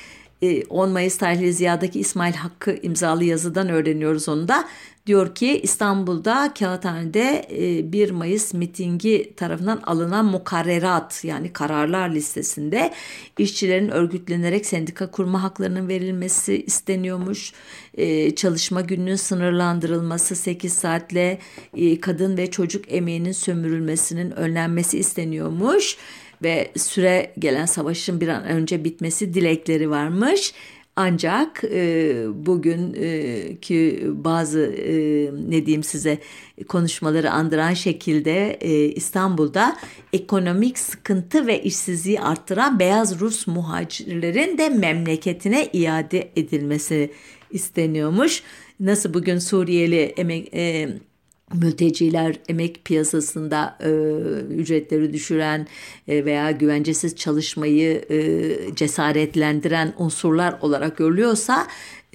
10 0.69 0.89
Mayıs 0.89 1.17
tarihli 1.17 1.53
Ziya'daki 1.53 1.99
İsmail 1.99 2.33
Hakkı 2.33 2.79
imzalı 2.81 3.23
yazıdan 3.23 3.69
öğreniyoruz 3.69 4.29
onu 4.29 4.47
da. 4.47 4.67
Diyor 5.07 5.35
ki 5.35 5.59
İstanbul'da 5.63 6.53
Kağıthane'de 6.59 7.47
1 7.91 8.11
Mayıs 8.11 8.53
mitingi 8.53 9.33
tarafından 9.35 9.81
alınan 9.85 10.25
mukarrerat 10.25 11.23
yani 11.23 11.53
kararlar 11.53 12.09
listesinde 12.09 12.93
işçilerin 13.37 13.89
örgütlenerek 13.89 14.65
sendika 14.65 15.11
kurma 15.11 15.43
haklarının 15.43 15.87
verilmesi 15.87 16.63
isteniyormuş. 16.63 17.53
Çalışma 18.35 18.81
gününün 18.81 19.15
sınırlandırılması 19.15 20.35
8 20.35 20.73
saatle 20.73 21.39
kadın 22.01 22.37
ve 22.37 22.51
çocuk 22.51 22.93
emeğinin 22.93 23.31
sömürülmesinin 23.31 24.31
önlenmesi 24.31 24.99
isteniyormuş 24.99 25.97
ve 26.43 26.71
süre 26.77 27.33
gelen 27.39 27.65
savaşın 27.65 28.21
bir 28.21 28.27
an 28.27 28.43
önce 28.43 28.83
bitmesi 28.83 29.33
dilekleri 29.33 29.89
varmış. 29.89 30.53
Ancak 30.99 31.63
e, 31.63 32.25
bugünkü 32.33 33.75
e, 33.75 34.23
bazı 34.23 34.59
e, 34.59 34.95
ne 35.49 35.65
diyeyim 35.65 35.83
size 35.83 36.17
konuşmaları 36.67 37.31
andıran 37.31 37.73
şekilde 37.73 38.51
e, 38.61 38.85
İstanbul'da 38.85 39.77
ekonomik 40.13 40.79
sıkıntı 40.79 41.47
ve 41.47 41.63
işsizliği 41.63 42.21
arttıran 42.21 42.79
beyaz 42.79 43.19
Rus 43.19 43.47
muhacirlerin 43.47 44.57
de 44.57 44.69
memleketine 44.69 45.69
iade 45.73 46.31
edilmesi 46.35 47.11
isteniyormuş. 47.51 48.43
Nasıl 48.79 49.13
bugün 49.13 49.39
Suriyeli 49.39 50.13
emek, 50.17 50.53
e, 50.53 50.89
mülteciler 51.53 52.35
emek 52.49 52.85
piyasasında 52.85 53.77
e, 53.83 53.89
ücretleri 54.53 55.13
düşüren 55.13 55.67
e, 56.07 56.25
veya 56.25 56.51
güvencesiz 56.51 57.15
çalışmayı 57.15 58.05
e, 58.09 58.75
cesaretlendiren 58.75 59.93
unsurlar 59.97 60.55
olarak 60.61 60.97
görülüyorsa 60.97 61.67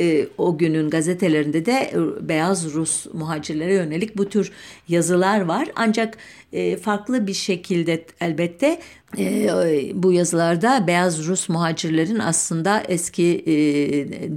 e, 0.03 0.29
o 0.39 0.59
günün 0.59 0.91
gazetelerinde 0.91 1.67
de 1.67 1.73
e, 1.73 2.29
beyaz 2.29 2.75
Rus 2.75 3.07
muhacirlere 3.13 3.75
yönelik 3.75 4.17
bu 4.17 4.29
tür 4.29 4.53
yazılar 4.89 5.41
var. 5.41 5.69
Ancak 5.77 6.17
e, 6.53 6.77
farklı 6.77 7.27
bir 7.27 7.35
şekilde 7.35 8.05
elbette 8.21 8.79
bu 9.95 10.13
yazılarda 10.13 10.87
beyaz 10.87 11.27
Rus 11.27 11.49
muhacirlerin 11.49 12.19
aslında 12.19 12.83
eski 12.89 13.45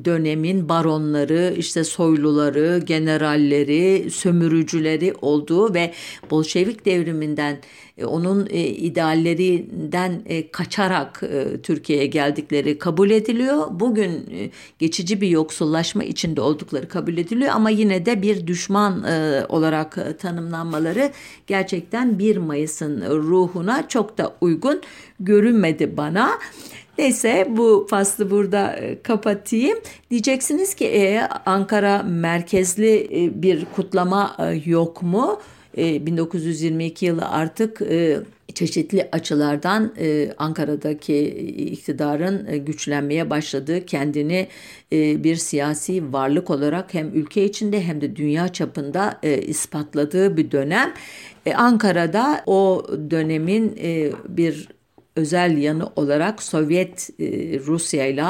dönemin 0.05 0.69
baronları, 0.69 1.55
işte 1.57 1.83
soyluları, 1.83 2.81
generalleri, 2.85 4.11
sömürücüleri 4.11 5.13
olduğu 5.21 5.73
ve 5.73 5.93
Bolşevik 6.31 6.85
devriminden 6.85 7.57
onun 8.03 8.47
e, 8.49 8.67
ideallerinden 8.67 10.21
e, 10.25 10.51
kaçarak 10.51 11.23
e, 11.23 11.61
Türkiye'ye 11.61 12.05
geldikleri 12.05 12.79
kabul 12.79 13.09
ediliyor. 13.09 13.67
Bugün 13.71 14.11
e, 14.11 14.49
geçici 14.79 15.21
bir 15.21 15.27
yoksullaşma 15.27 16.03
içinde 16.03 16.41
oldukları 16.41 16.87
kabul 16.87 17.17
ediliyor 17.17 17.51
ama 17.53 17.69
yine 17.69 18.05
de 18.05 18.21
bir 18.21 18.47
düşman 18.47 19.03
e, 19.03 19.45
olarak 19.49 19.97
e, 19.97 20.17
tanımlanmaları 20.17 21.11
gerçekten 21.47 22.19
1 22.19 22.37
Mayıs'ın 22.37 23.01
ruhuna 23.09 23.87
çok 23.87 24.17
da 24.17 24.35
uygun 24.41 24.81
görünmedi 25.19 25.97
bana. 25.97 26.31
Neyse 26.97 27.47
bu 27.49 27.87
faslı 27.89 28.31
burada 28.31 28.73
e, 28.73 29.01
kapatayım. 29.01 29.77
Diyeceksiniz 30.11 30.73
ki 30.73 30.85
e, 30.85 31.21
Ankara 31.45 32.03
merkezli 32.03 33.07
e, 33.11 33.41
bir 33.41 33.65
kutlama 33.75 34.35
e, 34.39 34.69
yok 34.69 35.01
mu? 35.01 35.39
1922 35.77 37.05
yılı 37.05 37.29
artık 37.29 37.81
çeşitli 38.53 39.09
açılardan 39.11 39.93
Ankara'daki 40.37 41.27
iktidarın 41.71 42.65
güçlenmeye 42.65 43.29
başladığı, 43.29 43.85
kendini 43.85 44.47
bir 44.91 45.35
siyasi 45.35 46.13
varlık 46.13 46.49
olarak 46.49 46.93
hem 46.93 47.07
ülke 47.13 47.45
içinde 47.45 47.83
hem 47.83 48.01
de 48.01 48.15
dünya 48.15 48.47
çapında 48.47 49.19
ispatladığı 49.47 50.37
bir 50.37 50.51
dönem. 50.51 50.93
Ankara'da 51.55 52.43
o 52.45 52.87
dönemin 53.11 53.75
bir 54.29 54.67
özel 55.15 55.57
yanı 55.57 55.89
olarak 55.95 56.43
Sovyet 56.43 57.09
Rusya 57.67 58.05
ile 58.05 58.25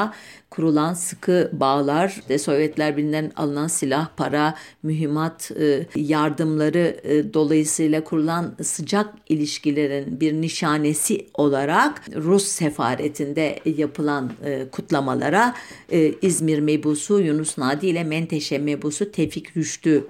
kurulan 0.56 0.94
sıkı 0.94 1.50
bağlar, 1.52 2.20
de 2.28 2.38
Sovyetler 2.38 2.96
Birliği'nden 2.96 3.32
alınan 3.36 3.66
silah, 3.66 4.08
para, 4.16 4.54
mühimmat 4.82 5.50
e, 5.60 5.86
yardımları 5.96 6.96
e, 7.04 7.34
dolayısıyla 7.34 8.04
kurulan 8.04 8.54
sıcak 8.62 9.14
ilişkilerin 9.28 10.20
bir 10.20 10.32
nişanesi 10.32 11.26
olarak 11.34 12.02
Rus 12.14 12.44
sefaretinde 12.44 13.58
yapılan 13.76 14.32
e, 14.44 14.66
kutlamalara 14.72 15.54
İzmir 16.22 16.58
mebusu 16.58 17.20
Yunus 17.20 17.58
Nadi 17.58 17.86
ile 17.86 18.04
Menteşe 18.04 18.58
mebusu 18.58 19.12
Tevfik 19.12 19.56
Rüştü 19.56 20.04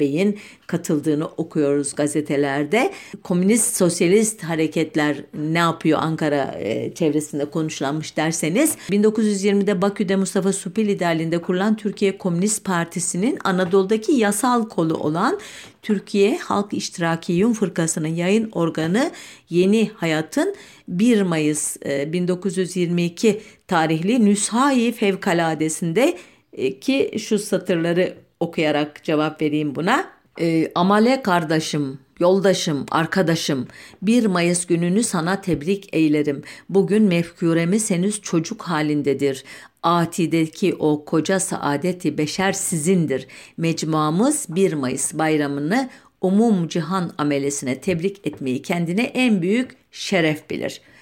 Bey'in 0.00 0.38
katıldığını 0.66 1.26
okuyoruz 1.26 1.94
gazetelerde. 1.94 2.92
Komünist 3.22 3.76
sosyalist 3.76 4.42
hareketler 4.42 5.16
ne 5.34 5.58
yapıyor 5.58 5.98
Ankara 6.02 6.54
çevresinde 6.94 7.44
konuşlanmış 7.44 8.16
derseniz 8.16 8.76
1920 8.90 9.59
2020'de 9.60 9.82
Bakü'de 9.82 10.16
Mustafa 10.16 10.52
Supil 10.52 10.88
liderliğinde 10.88 11.38
kurulan 11.38 11.76
Türkiye 11.76 12.18
Komünist 12.18 12.64
Partisi'nin 12.64 13.38
Anadolu'daki 13.44 14.12
yasal 14.12 14.68
kolu 14.68 14.94
olan 14.94 15.38
Türkiye 15.82 16.38
Halk 16.38 16.72
İştiraki 16.72 17.32
Yun 17.32 17.52
Fırkası'nın 17.52 18.08
yayın 18.08 18.48
organı 18.52 19.10
Yeni 19.50 19.90
Hayat'ın 19.96 20.54
1 20.88 21.22
Mayıs 21.22 21.76
1922 21.82 23.28
e, 23.28 23.40
tarihli 23.66 24.24
Nüshai 24.24 24.92
Fevkaladesinde 24.92 26.18
e, 26.52 26.80
ki 26.80 27.14
şu 27.18 27.38
satırları 27.38 28.14
okuyarak 28.40 29.04
cevap 29.04 29.42
vereyim 29.42 29.74
buna. 29.74 30.10
E, 30.40 30.72
Amale 30.74 31.22
kardeşim 31.22 31.98
Yoldaşım, 32.20 32.86
arkadaşım, 32.90 33.66
1 34.02 34.26
Mayıs 34.26 34.66
gününü 34.66 35.02
sana 35.02 35.40
tebrik 35.40 35.94
eylerim. 35.94 36.42
Bugün 36.68 37.02
mefkuremiz 37.02 37.90
henüz 37.90 38.22
çocuk 38.22 38.62
halindedir. 38.62 39.44
Ati'deki 39.82 40.74
o 40.74 41.04
koca 41.04 41.40
saadeti 41.40 42.18
beşer 42.18 42.52
sizindir. 42.52 43.26
Mecmuamız 43.56 44.46
1 44.48 44.72
Mayıs 44.72 45.14
bayramını 45.14 45.90
umum 46.20 46.68
cihan 46.68 47.12
amelesine 47.18 47.80
tebrik 47.80 48.26
etmeyi 48.26 48.62
kendine 48.62 49.02
en 49.02 49.42
büyük 49.42 49.76
şeref 49.90 50.50
bilir.'' 50.50 50.99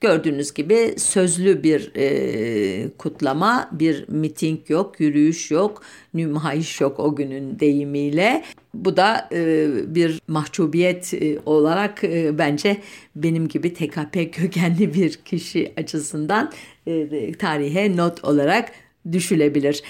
Gördüğünüz 0.00 0.54
gibi 0.54 0.94
sözlü 0.98 1.62
bir 1.62 1.92
e, 1.96 2.88
kutlama, 2.98 3.70
bir 3.72 4.08
miting 4.08 4.70
yok, 4.70 5.00
yürüyüş 5.00 5.50
yok, 5.50 5.82
nümayiş 6.14 6.80
yok 6.80 7.00
o 7.00 7.16
günün 7.16 7.58
deyimiyle. 7.58 8.44
Bu 8.74 8.96
da 8.96 9.28
e, 9.32 9.68
bir 9.94 10.20
mahcubiyet 10.28 11.14
e, 11.14 11.38
olarak 11.46 12.04
e, 12.04 12.38
bence 12.38 12.76
benim 13.16 13.48
gibi 13.48 13.74
TKP 13.74 14.32
kökenli 14.32 14.94
bir 14.94 15.12
kişi 15.12 15.72
açısından 15.76 16.52
e, 16.86 17.32
tarihe 17.32 17.96
not 17.96 18.24
olarak 18.24 18.70
düşülebilir. 19.12 19.82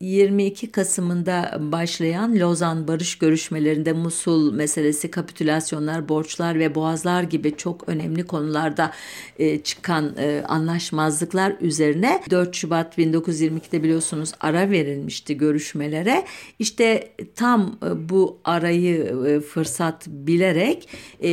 1922 0.00 0.72
Kasım'ında 0.72 1.58
başlayan 1.60 2.40
Lozan 2.40 2.88
barış 2.88 3.18
görüşmelerinde 3.18 3.92
Musul 3.92 4.52
meselesi, 4.52 5.10
kapitülasyonlar, 5.10 6.08
borçlar 6.08 6.58
ve 6.58 6.74
boğazlar 6.74 7.22
gibi 7.22 7.56
çok 7.56 7.88
önemli 7.88 8.26
konularda 8.26 8.92
e, 9.38 9.58
çıkan 9.58 10.14
e, 10.18 10.42
anlaşmazlıklar 10.48 11.56
üzerine 11.60 12.22
4 12.30 12.54
Şubat 12.54 12.98
1922'de 12.98 13.82
biliyorsunuz 13.82 14.32
ara 14.40 14.70
verilmişti 14.70 15.36
görüşmelere. 15.36 16.24
İşte 16.58 17.12
tam 17.36 17.78
e, 17.86 18.08
bu 18.08 18.38
arayı 18.44 18.96
e, 19.26 19.40
fırsat 19.40 20.06
bilerek 20.06 20.88
e, 21.22 21.30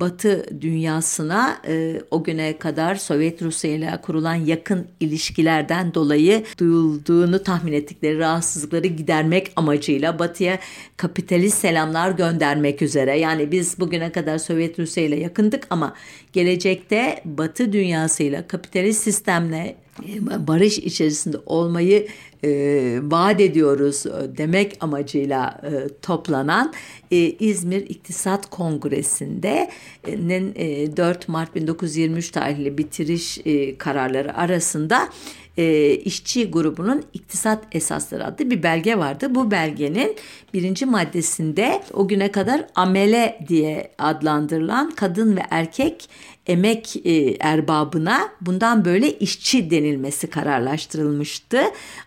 Batı 0.00 0.60
dünyasına 0.60 1.58
e, 1.68 2.02
o 2.10 2.24
güne 2.24 2.58
kadar 2.58 2.94
Sovyet 2.94 3.42
Rusya 3.42 3.70
ile 3.70 3.98
kurulan 4.02 4.34
yakın 4.34 4.86
ilişkilerden 5.00 5.94
dolayı 5.94 6.44
duyulduğunu 6.58 7.42
tahmin 7.42 7.71
ettikleri 7.72 8.18
rahatsızlıkları 8.18 8.86
gidermek 8.86 9.52
amacıyla 9.56 10.18
Batı'ya 10.18 10.58
kapitalist 10.96 11.58
selamlar 11.58 12.10
göndermek 12.10 12.82
üzere. 12.82 13.18
Yani 13.18 13.52
biz 13.52 13.80
bugüne 13.80 14.12
kadar 14.12 14.38
Sovyet 14.38 14.78
Rusya 14.78 15.04
ile 15.04 15.16
yakındık 15.16 15.66
ama 15.70 15.94
gelecekte 16.32 17.22
Batı 17.24 17.72
dünyasıyla 17.72 18.46
kapitalist 18.46 19.02
sistemle 19.02 19.76
e, 20.08 20.46
barış 20.46 20.78
içerisinde 20.78 21.36
olmayı 21.46 22.06
e, 22.44 22.98
vaat 23.02 23.40
ediyoruz 23.40 24.04
demek 24.38 24.76
amacıyla 24.80 25.60
e, 25.62 25.88
toplanan 26.02 26.72
e, 27.10 27.16
İzmir 27.16 27.90
İktisat 27.90 28.50
Kongresi'nde 28.50 29.70
e, 30.06 30.96
4 30.96 31.28
Mart 31.28 31.54
1923 31.54 32.30
tarihli 32.30 32.78
bitiriş 32.78 33.38
e, 33.44 33.78
kararları 33.78 34.36
arasında 34.36 35.08
e, 35.56 35.94
işçi 35.94 36.50
grubunun 36.50 37.04
iktisat 37.12 37.64
esasları 37.72 38.24
adlı 38.24 38.50
bir 38.50 38.62
belge 38.62 38.98
vardı. 38.98 39.34
Bu 39.34 39.50
belgenin 39.50 40.16
birinci 40.54 40.86
maddesinde 40.86 41.82
o 41.92 42.08
güne 42.08 42.32
kadar 42.32 42.66
amele 42.74 43.38
diye 43.48 43.90
adlandırılan 43.98 44.90
kadın 44.90 45.36
ve 45.36 45.40
erkek 45.50 46.08
emek 46.46 47.06
e, 47.06 47.36
erbabına 47.40 48.28
bundan 48.40 48.84
böyle 48.84 49.18
işçi 49.18 49.70
denilmesi 49.70 50.26
kararlaştırılmıştı. 50.26 51.62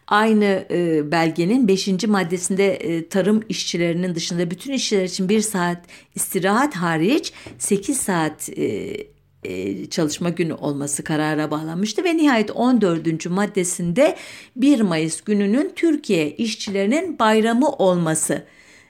Aynı 0.08 0.65
e, 0.71 1.12
belgenin 1.12 1.67
5. 1.67 2.08
maddesinde 2.08 2.73
e, 2.73 3.10
tarım 3.10 3.43
işçilerinin 3.49 4.15
dışında 4.15 4.51
bütün 4.51 4.73
işçiler 4.73 5.03
için 5.03 5.29
bir 5.29 5.41
saat 5.41 5.77
istirahat 6.15 6.75
hariç 6.75 7.34
8 7.58 7.97
saat 7.97 8.49
e, 8.58 9.14
çalışma 9.89 10.29
günü 10.29 10.53
olması 10.53 11.03
karara 11.03 11.51
bağlanmıştı 11.51 12.03
ve 12.03 12.17
nihayet 12.17 12.51
14. 12.51 13.29
maddesinde 13.29 14.15
1 14.55 14.81
Mayıs 14.81 15.21
gününün 15.21 15.71
Türkiye 15.75 16.31
işçilerinin 16.31 17.19
bayramı 17.19 17.69
olması 17.69 18.43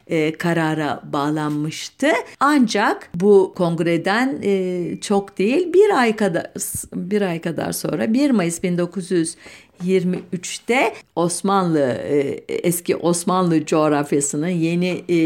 e, 0.07 0.31
karara 0.31 1.01
bağlanmıştı. 1.13 2.11
Ancak 2.39 3.09
bu 3.15 3.53
kongreden 3.57 4.39
e, 4.43 4.97
çok 5.01 5.37
değil 5.37 5.73
bir 5.73 5.99
ay 5.99 6.15
kadar 6.15 6.51
bir 6.95 7.21
ay 7.21 7.41
kadar 7.41 7.71
sonra 7.71 8.13
1 8.13 8.31
Mayıs 8.31 8.63
1900 8.63 9.35
23'te 9.83 10.93
Osmanlı 11.15 11.79
e, 11.79 12.43
eski 12.49 12.95
Osmanlı 12.95 13.65
coğrafyasının 13.65 14.47
yeni 14.47 15.03
e, 15.09 15.17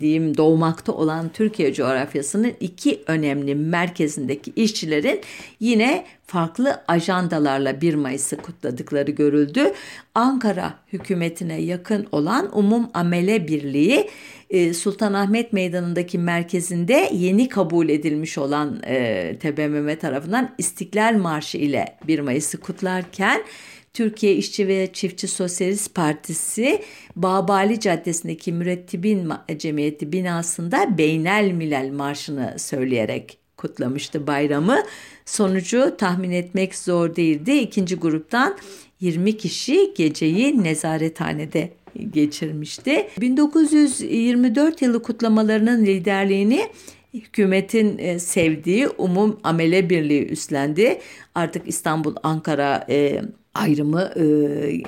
diyeyim 0.00 0.36
doğmakta 0.36 0.92
olan 0.92 1.28
Türkiye 1.28 1.74
coğrafyasının 1.74 2.52
iki 2.60 3.02
önemli 3.06 3.54
merkezindeki 3.54 4.52
işçilerin 4.56 5.20
yine 5.60 6.04
farklı 6.26 6.80
ajandalarla 6.88 7.80
1 7.80 7.94
Mayıs'ı 7.94 8.36
kutladıkları 8.36 9.10
görüldü. 9.10 9.72
Ankara 10.14 10.74
hükümetine 10.92 11.60
yakın 11.60 12.06
olan 12.12 12.58
Umum 12.58 12.90
Amele 12.94 13.48
Birliği 13.48 14.10
e, 14.50 14.74
Sultanahmet 14.74 15.52
Meydanı'ndaki 15.52 16.18
merkezinde 16.18 17.10
yeni 17.12 17.48
kabul 17.48 17.88
edilmiş 17.88 18.38
olan 18.38 18.80
TBMM 19.40 19.96
tarafından 19.96 20.54
İstiklal 20.58 21.16
Marşı 21.16 21.58
ile 21.58 21.96
1 22.06 22.18
Mayıs'ı 22.18 22.60
kutlarken 22.60 23.42
Türkiye 23.98 24.34
İşçi 24.34 24.68
ve 24.68 24.92
Çiftçi 24.92 25.28
Sosyalist 25.28 25.94
Partisi 25.94 26.82
Babali 27.16 27.80
Caddesi'ndeki 27.80 28.52
Mürettibin 28.52 29.32
Cemiyeti 29.58 30.12
binasında 30.12 30.98
Beynel 30.98 31.50
Milel 31.52 31.90
Marşı'nı 31.90 32.54
söyleyerek 32.58 33.38
kutlamıştı 33.56 34.26
bayramı. 34.26 34.82
Sonucu 35.24 35.94
tahmin 35.98 36.30
etmek 36.30 36.74
zor 36.74 37.16
değildi. 37.16 37.52
İkinci 37.52 37.96
gruptan 37.96 38.56
20 39.00 39.36
kişi 39.36 39.94
geceyi 39.96 40.64
nezarethanede 40.64 41.72
geçirmişti. 42.10 43.08
1924 43.20 44.82
yılı 44.82 45.02
kutlamalarının 45.02 45.86
liderliğini 45.86 46.66
hükümetin 47.14 47.98
e, 47.98 48.18
sevdiği 48.18 48.88
Umum 48.88 49.40
Amele 49.42 49.90
Birliği 49.90 50.26
üstlendi. 50.26 51.00
Artık 51.34 51.68
İstanbul, 51.68 52.14
Ankara, 52.22 52.86
e, 52.88 53.22
ayrımı 53.58 54.12
e, 54.16 54.24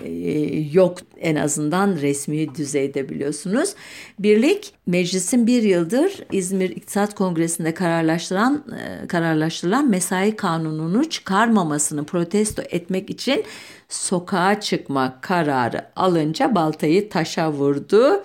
e, 0.04 0.60
yok 0.72 0.98
en 1.20 1.36
azından 1.36 1.96
resmi 1.96 2.54
düzeyde 2.54 3.08
biliyorsunuz. 3.08 3.74
Birlik 4.18 4.72
meclisin 4.86 5.46
bir 5.46 5.62
yıldır 5.62 6.12
İzmir 6.32 6.70
İktisat 6.70 7.14
Kongresi'nde 7.14 7.74
kararlaştıran 7.74 8.64
e, 8.80 9.06
kararlaştırılan 9.06 9.90
mesai 9.90 10.36
kanununu 10.36 11.10
çıkarmamasını 11.10 12.04
protesto 12.04 12.62
etmek 12.70 13.10
için 13.10 13.44
sokağa 13.88 14.60
çıkma 14.60 15.18
kararı 15.20 15.86
alınca 15.96 16.54
baltayı 16.54 17.08
taşa 17.08 17.52
vurdu 17.52 18.22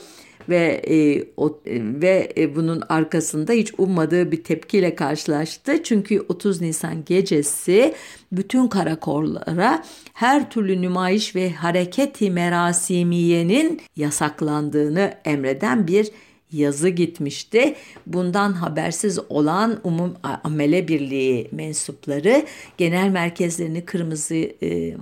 ve 0.49 0.81
e, 0.89 1.27
o, 1.37 1.59
ve 2.01 2.33
e, 2.37 2.55
bunun 2.55 2.83
arkasında 2.89 3.51
hiç 3.51 3.73
ummadığı 3.77 4.31
bir 4.31 4.43
tepkiyle 4.43 4.95
karşılaştı. 4.95 5.83
Çünkü 5.83 6.25
30 6.29 6.61
Nisan 6.61 7.05
gecesi 7.05 7.95
bütün 8.31 8.67
karakollara 8.67 9.83
her 10.15 10.49
türlü 10.49 10.81
nümayiş 10.81 11.35
ve 11.35 11.53
hareketi 11.53 12.31
merasimiyenin 12.31 13.81
yasaklandığını 13.95 15.13
emreden 15.25 15.87
bir 15.87 16.11
yazı 16.51 16.89
gitmişti. 16.89 17.75
Bundan 18.07 18.53
habersiz 18.53 19.19
olan 19.29 19.79
Umum 19.83 20.15
Amele 20.43 20.87
Birliği 20.87 21.47
mensupları 21.51 22.45
genel 22.77 23.09
merkezlerini 23.09 23.85
kırmızı 23.85 24.35
e, 24.35 24.53
e, 24.61 24.95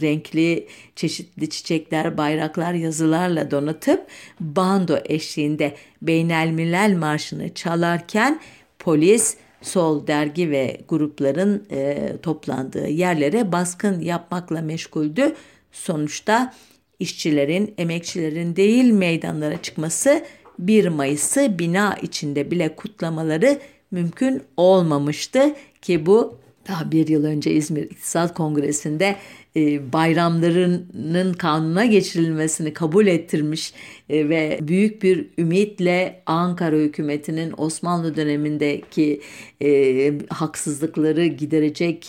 renkli 0.00 0.66
çeşitli 0.96 1.50
çiçekler, 1.50 2.18
bayraklar, 2.18 2.72
yazılarla 2.72 3.50
donatıp 3.50 4.06
bando 4.40 4.98
eşliğinde 5.04 5.74
Beynelmilel 6.02 6.96
Marşı'nı 6.96 7.54
çalarken 7.54 8.40
polis 8.78 9.36
sol 9.64 10.06
dergi 10.06 10.50
ve 10.50 10.80
grupların 10.88 11.66
e, 11.70 12.12
toplandığı 12.22 12.88
yerlere 12.88 13.52
baskın 13.52 14.00
yapmakla 14.00 14.62
meşguldü. 14.62 15.34
Sonuçta 15.72 16.54
işçilerin, 16.98 17.74
emekçilerin 17.78 18.56
değil 18.56 18.92
meydanlara 18.92 19.62
çıkması 19.62 20.24
1 20.58 20.88
Mayıs'ı 20.88 21.58
bina 21.58 21.96
içinde 22.02 22.50
bile 22.50 22.76
kutlamaları 22.76 23.58
mümkün 23.90 24.42
olmamıştı 24.56 25.54
ki 25.82 26.06
bu 26.06 26.38
daha 26.68 26.92
bir 26.92 27.08
yıl 27.08 27.24
önce 27.24 27.52
İzmir 27.52 27.82
İktisat 27.82 28.34
Kongresi'nde 28.34 29.16
e, 29.56 29.92
bayramlarının 29.92 31.32
kanuna 31.32 31.84
geçirilmesini 31.84 32.72
kabul 32.72 33.06
ettirmiş 33.06 33.74
e, 34.08 34.28
ve 34.28 34.58
büyük 34.62 35.02
bir 35.02 35.26
ümitle 35.38 36.22
Ankara 36.26 36.76
hükümetinin 36.76 37.54
Osmanlı 37.56 38.16
dönemindeki 38.16 39.20
e, 39.62 40.12
haksızlıkları 40.28 41.26
giderecek 41.26 42.06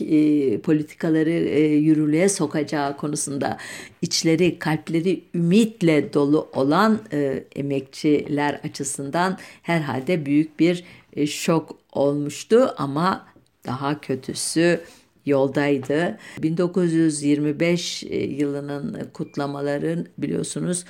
politikaları 0.64 1.30
e, 1.30 1.60
yürürlüğe 1.60 2.30
sokacağı 2.30 2.98
konusunda 2.98 3.58
içleri 4.02 4.60
kalpleri 4.60 5.24
ümitle 5.34 6.14
dolu 6.14 6.50
olan 6.54 7.00
emekçiler 7.56 8.54
açısından 8.64 9.38
herhalde 9.62 10.26
büyük 10.26 10.60
bir 10.60 10.84
şok 11.28 11.78
olmuştu. 11.92 12.74
Ama 12.78 13.26
daha 13.66 14.02
kötüsü 14.02 14.80
yoldaydı. 15.26 16.18
1925 16.42 18.04
e, 18.04 18.24
yılının 18.24 19.10
kutlamaların 19.14 20.06
biliyorsunuz 20.18 20.86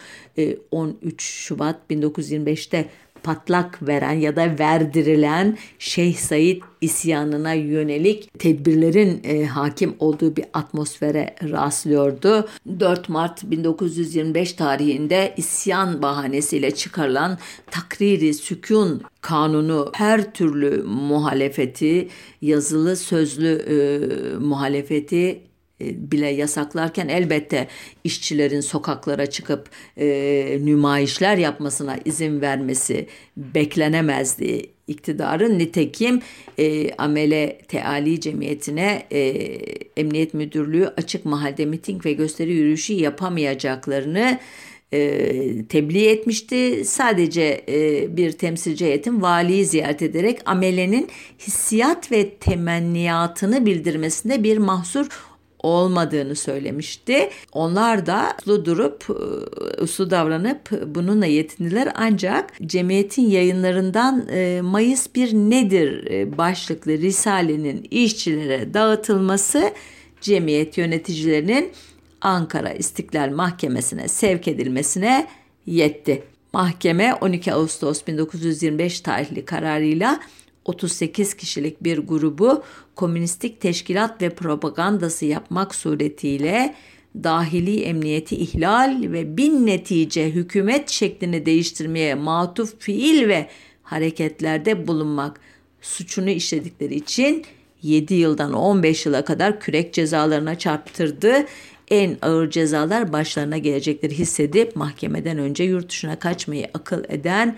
13 0.71 1.03
e, 1.03 1.17
Şubat 1.19 1.79
1925'te 1.89 2.89
patlak 3.25 3.87
veren 3.87 4.11
ya 4.11 4.35
da 4.35 4.59
verdirilen 4.59 5.57
Şeyh 5.79 6.15
Said 6.15 6.61
isyanına 6.81 7.53
yönelik 7.53 8.39
tedbirlerin 8.39 9.21
e, 9.23 9.45
hakim 9.45 9.95
olduğu 9.99 10.35
bir 10.35 10.45
atmosfere 10.53 11.35
rastlıyordu. 11.51 12.47
4 12.79 13.09
Mart 13.09 13.43
1925 13.43 14.53
tarihinde 14.53 15.33
isyan 15.37 16.01
bahanesiyle 16.01 16.71
çıkarılan 16.71 17.37
takriri 17.71 18.33
sükun 18.33 19.01
kanunu 19.21 19.91
her 19.93 20.33
türlü 20.33 20.83
muhalefeti, 20.83 22.07
yazılı 22.41 22.95
sözlü 22.95 23.47
e, 23.47 23.75
muhalefeti 24.37 25.41
bile 25.81 26.27
yasaklarken 26.27 27.07
elbette 27.07 27.67
işçilerin 28.03 28.61
sokaklara 28.61 29.25
çıkıp 29.25 29.69
e, 29.97 30.57
nümayişler 30.61 31.37
yapmasına 31.37 31.97
izin 32.05 32.41
vermesi 32.41 33.07
beklenemezdi 33.37 34.69
iktidarın. 34.87 35.59
Nitekim 35.59 36.21
e, 36.59 36.93
Amele 36.93 37.57
Teali 37.67 38.21
Cemiyeti'ne 38.21 39.05
e, 39.11 39.19
Emniyet 39.97 40.33
Müdürlüğü 40.33 40.87
açık 40.87 41.25
mahalde 41.25 41.65
miting 41.65 42.05
ve 42.05 42.13
gösteri 42.13 42.53
yürüyüşü 42.53 42.93
yapamayacaklarını 42.93 44.39
e, 44.93 45.65
tebliğ 45.69 46.07
etmişti. 46.07 46.85
Sadece 46.85 47.63
e, 47.69 48.07
bir 48.17 48.31
temsilci 48.31 48.85
heyetin 48.85 49.21
valiyi 49.21 49.65
ziyaret 49.65 50.01
ederek 50.01 50.39
amelenin 50.45 51.07
hissiyat 51.39 52.11
ve 52.11 52.29
temenniyatını 52.29 53.65
bildirmesinde 53.65 54.43
bir 54.43 54.57
mahsur 54.57 55.07
olmadığını 55.65 56.35
söylemişti. 56.35 57.29
Onlar 57.51 58.05
da 58.05 58.35
uslu 58.39 58.65
durup, 58.65 59.05
e, 59.09 59.81
uslu 59.81 60.09
davranıp 60.09 60.69
bununla 60.95 61.25
yetindiler. 61.25 61.91
Ancak 61.95 62.53
cemiyetin 62.65 63.29
yayınlarından 63.29 64.27
e, 64.31 64.61
Mayıs 64.61 65.15
bir 65.15 65.33
nedir 65.33 66.11
e, 66.11 66.37
başlıklı 66.37 66.91
Risale'nin 66.91 67.87
işçilere 67.91 68.73
dağıtılması 68.73 69.71
cemiyet 70.21 70.77
yöneticilerinin 70.77 71.71
Ankara 72.21 72.73
İstiklal 72.73 73.29
Mahkemesi'ne 73.29 74.07
sevk 74.07 74.47
edilmesine 74.47 75.27
yetti. 75.65 76.23
Mahkeme 76.53 77.13
12 77.13 77.53
Ağustos 77.53 78.07
1925 78.07 79.01
tarihli 79.01 79.45
kararıyla 79.45 80.19
38 80.65 81.33
kişilik 81.33 81.83
bir 81.83 81.97
grubu 81.97 82.63
komünistik 82.95 83.61
teşkilat 83.61 84.21
ve 84.21 84.29
propagandası 84.29 85.25
yapmak 85.25 85.75
suretiyle 85.75 86.75
dahili 87.23 87.81
emniyeti 87.81 88.35
ihlal 88.35 89.01
ve 89.01 89.37
bin 89.37 89.65
netice 89.65 90.29
hükümet 90.31 90.89
şeklini 90.89 91.45
değiştirmeye 91.45 92.15
matuf 92.15 92.79
fiil 92.79 93.27
ve 93.27 93.49
hareketlerde 93.83 94.87
bulunmak 94.87 95.39
suçunu 95.81 96.29
işledikleri 96.29 96.95
için 96.95 97.45
7 97.81 98.13
yıldan 98.13 98.53
15 98.53 99.05
yıla 99.05 99.25
kadar 99.25 99.59
kürek 99.59 99.93
cezalarına 99.93 100.57
çarptırdı. 100.57 101.45
En 101.87 102.17
ağır 102.21 102.49
cezalar 102.49 103.13
başlarına 103.13 103.57
gelecekleri 103.57 104.17
hissedip 104.17 104.75
mahkemeden 104.75 105.37
önce 105.37 105.63
yurt 105.63 105.89
dışına 105.89 106.19
kaçmayı 106.19 106.67
akıl 106.73 107.03
eden 107.09 107.57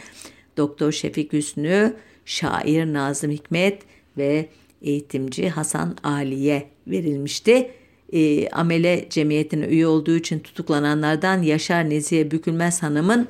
Doktor 0.58 0.92
Şefik 0.92 1.34
Hüsnü 1.34 1.94
şair 2.28 2.94
Nazım 2.94 3.32
Hikmet 3.32 3.82
ve 4.18 4.50
eğitimci 4.82 5.50
Hasan 5.50 5.98
Ali'ye 6.04 6.68
verilmişti. 6.88 7.72
E, 8.14 8.50
amele 8.50 9.08
cemiyetine 9.10 9.66
üye 9.66 9.88
olduğu 9.88 10.16
için 10.16 10.40
tutuklananlardan 10.40 11.42
Yaşar 11.42 11.90
Nezihe 11.90 12.32
Bükülmez 12.32 12.84
Hanım'ın 12.84 13.28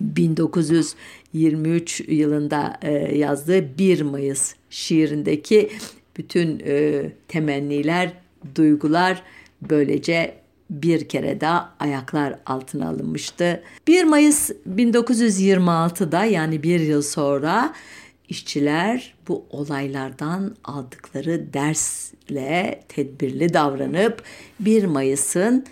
1923 0.00 2.00
yılında 2.08 2.78
e, 2.82 2.92
yazdığı 3.18 3.78
1 3.78 4.00
Mayıs 4.00 4.54
şiirindeki 4.70 5.70
bütün 6.16 6.62
e, 6.66 7.02
temenniler, 7.28 8.12
duygular 8.54 9.22
böylece 9.70 10.34
bir 10.70 11.08
kere 11.08 11.40
daha 11.40 11.74
ayaklar 11.80 12.34
altına 12.46 12.88
alınmıştı. 12.88 13.62
1 13.86 14.04
Mayıs 14.04 14.50
1926'da 14.76 16.24
yani 16.24 16.62
bir 16.62 16.80
yıl 16.80 17.02
sonra 17.02 17.74
işçiler 18.30 19.14
bu 19.28 19.46
olaylardan 19.50 20.56
aldıkları 20.64 21.52
dersle 21.52 22.80
tedbirli 22.88 23.54
davranıp 23.54 24.22
1 24.60 24.84
Mayıs'ın 24.84 25.64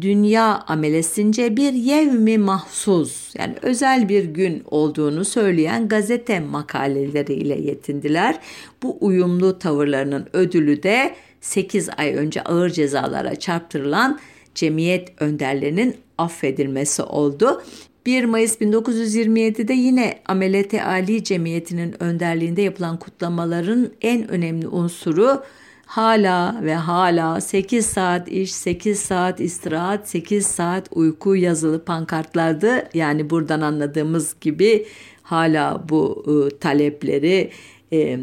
dünya 0.00 0.64
amelesince 0.66 1.56
bir 1.56 1.72
yevmi 1.72 2.38
mahsus 2.38 3.34
yani 3.38 3.54
özel 3.62 4.08
bir 4.08 4.24
gün 4.24 4.62
olduğunu 4.66 5.24
söyleyen 5.24 5.88
gazete 5.88 6.40
makaleleriyle 6.40 7.60
yetindiler. 7.60 8.38
Bu 8.82 8.98
uyumlu 9.00 9.58
tavırlarının 9.58 10.26
ödülü 10.32 10.82
de 10.82 11.14
8 11.40 11.88
ay 11.96 12.14
önce 12.14 12.42
ağır 12.42 12.70
cezalara 12.70 13.34
çarptırılan 13.34 14.18
cemiyet 14.54 15.22
önderlerinin 15.22 15.96
affedilmesi 16.18 17.02
oldu. 17.02 17.62
1 18.06 18.24
Mayıs 18.24 18.60
1927'de 18.60 19.72
yine 19.72 20.18
Amelete 20.26 20.84
Ali 20.84 21.24
Cemiyeti'nin 21.24 22.02
önderliğinde 22.02 22.62
yapılan 22.62 22.98
kutlamaların 22.98 23.90
en 24.02 24.28
önemli 24.28 24.68
unsuru 24.68 25.42
hala 25.86 26.60
ve 26.62 26.74
hala 26.74 27.40
8 27.40 27.86
saat 27.86 28.28
iş, 28.28 28.52
8 28.52 29.00
saat 29.00 29.40
istirahat, 29.40 30.08
8 30.08 30.46
saat 30.46 30.88
uyku 30.90 31.36
yazılı 31.36 31.84
pankartlardı. 31.84 32.88
Yani 32.94 33.30
buradan 33.30 33.60
anladığımız 33.60 34.36
gibi 34.40 34.86
hala 35.22 35.84
bu 35.88 36.24
e, 36.26 36.58
talepleri 36.58 37.50
e, 37.92 38.18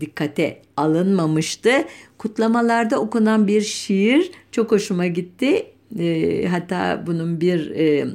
dikkate 0.00 0.62
alınmamıştı. 0.76 1.70
Kutlamalarda 2.18 3.00
okunan 3.00 3.46
bir 3.46 3.60
şiir 3.60 4.30
çok 4.52 4.72
hoşuma 4.72 5.06
gitti. 5.06 5.66
E, 5.98 6.46
hatta 6.50 7.04
bunun 7.06 7.40
bir 7.40 7.70
e, 7.70 8.06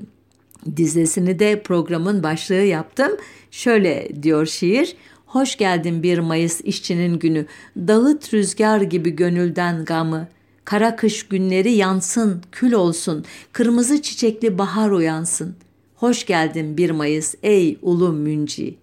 dizesini 0.77 1.39
de 1.39 1.63
programın 1.63 2.23
başlığı 2.23 2.53
yaptım. 2.55 3.11
Şöyle 3.51 4.23
diyor 4.23 4.45
şiir. 4.45 4.95
Hoş 5.25 5.55
geldin 5.55 6.03
1 6.03 6.19
Mayıs 6.19 6.61
işçinin 6.61 7.19
günü. 7.19 7.45
Dağıt 7.77 8.33
rüzgar 8.33 8.81
gibi 8.81 9.09
gönülden 9.09 9.85
gamı. 9.85 10.27
Kara 10.65 10.95
kış 10.95 11.27
günleri 11.27 11.71
yansın, 11.71 12.41
kül 12.51 12.73
olsun. 12.73 13.25
Kırmızı 13.51 14.01
çiçekli 14.01 14.57
bahar 14.57 14.91
uyansın. 14.91 15.55
Hoş 15.95 16.25
geldin 16.25 16.77
1 16.77 16.89
Mayıs 16.89 17.35
ey 17.43 17.77
ulu 17.81 18.13
münci. 18.13 18.75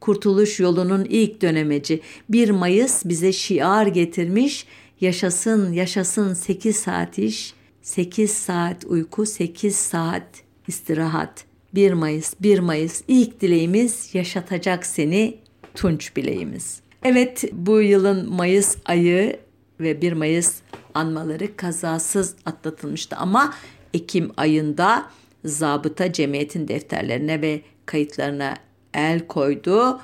Kurtuluş 0.00 0.60
yolunun 0.60 1.04
ilk 1.04 1.42
dönemeci 1.42 2.00
1 2.28 2.50
Mayıs 2.50 3.04
bize 3.04 3.32
şiar 3.32 3.86
getirmiş. 3.86 4.66
Yaşasın, 5.00 5.72
yaşasın 5.72 6.34
8 6.34 6.76
saat 6.76 7.18
iş, 7.18 7.54
8 7.82 8.30
saat 8.30 8.84
uyku, 8.84 9.26
8 9.26 9.76
saat 9.76 10.43
istirahat. 10.68 11.44
1 11.74 11.92
Mayıs, 11.92 12.34
1 12.40 12.58
Mayıs 12.58 13.02
ilk 13.08 13.40
dileğimiz 13.40 14.14
yaşatacak 14.14 14.86
seni 14.86 15.38
tunç 15.74 16.16
bileğimiz. 16.16 16.80
Evet 17.02 17.44
bu 17.52 17.80
yılın 17.80 18.32
Mayıs 18.32 18.76
ayı 18.84 19.36
ve 19.80 20.02
1 20.02 20.12
Mayıs 20.12 20.54
anmaları 20.94 21.56
kazasız 21.56 22.34
atlatılmıştı 22.46 23.16
ama 23.16 23.54
Ekim 23.94 24.30
ayında 24.36 25.10
zabıta 25.44 26.12
cemiyetin 26.12 26.68
defterlerine 26.68 27.42
ve 27.42 27.60
kayıtlarına 27.86 28.54
el 28.94 29.26
koydu. 29.26 30.00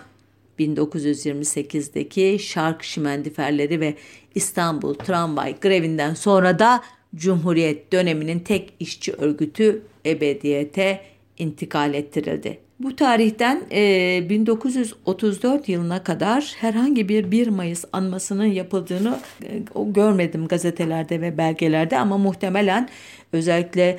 1928'deki 0.58 2.38
Şark 2.40 2.82
Şimendiferleri 2.84 3.80
ve 3.80 3.94
İstanbul 4.34 4.94
Tramvay 4.94 5.60
grevinden 5.60 6.14
sonra 6.14 6.58
da 6.58 6.82
Cumhuriyet 7.16 7.92
döneminin 7.92 8.38
tek 8.38 8.72
işçi 8.80 9.12
örgütü 9.12 9.82
ebediyete 10.06 11.00
intikal 11.38 11.94
ettirildi. 11.94 12.58
Bu 12.80 12.96
tarihten 12.96 13.62
e, 13.72 14.26
1934 14.28 15.68
yılına 15.68 16.02
kadar 16.04 16.54
herhangi 16.58 17.08
bir 17.08 17.30
1 17.30 17.48
Mayıs 17.48 17.84
anmasının 17.92 18.44
yapıldığını 18.44 19.18
e, 19.42 19.62
görmedim 19.86 20.48
gazetelerde 20.48 21.20
ve 21.20 21.38
belgelerde 21.38 21.98
ama 21.98 22.18
muhtemelen 22.18 22.88
özellikle 23.32 23.98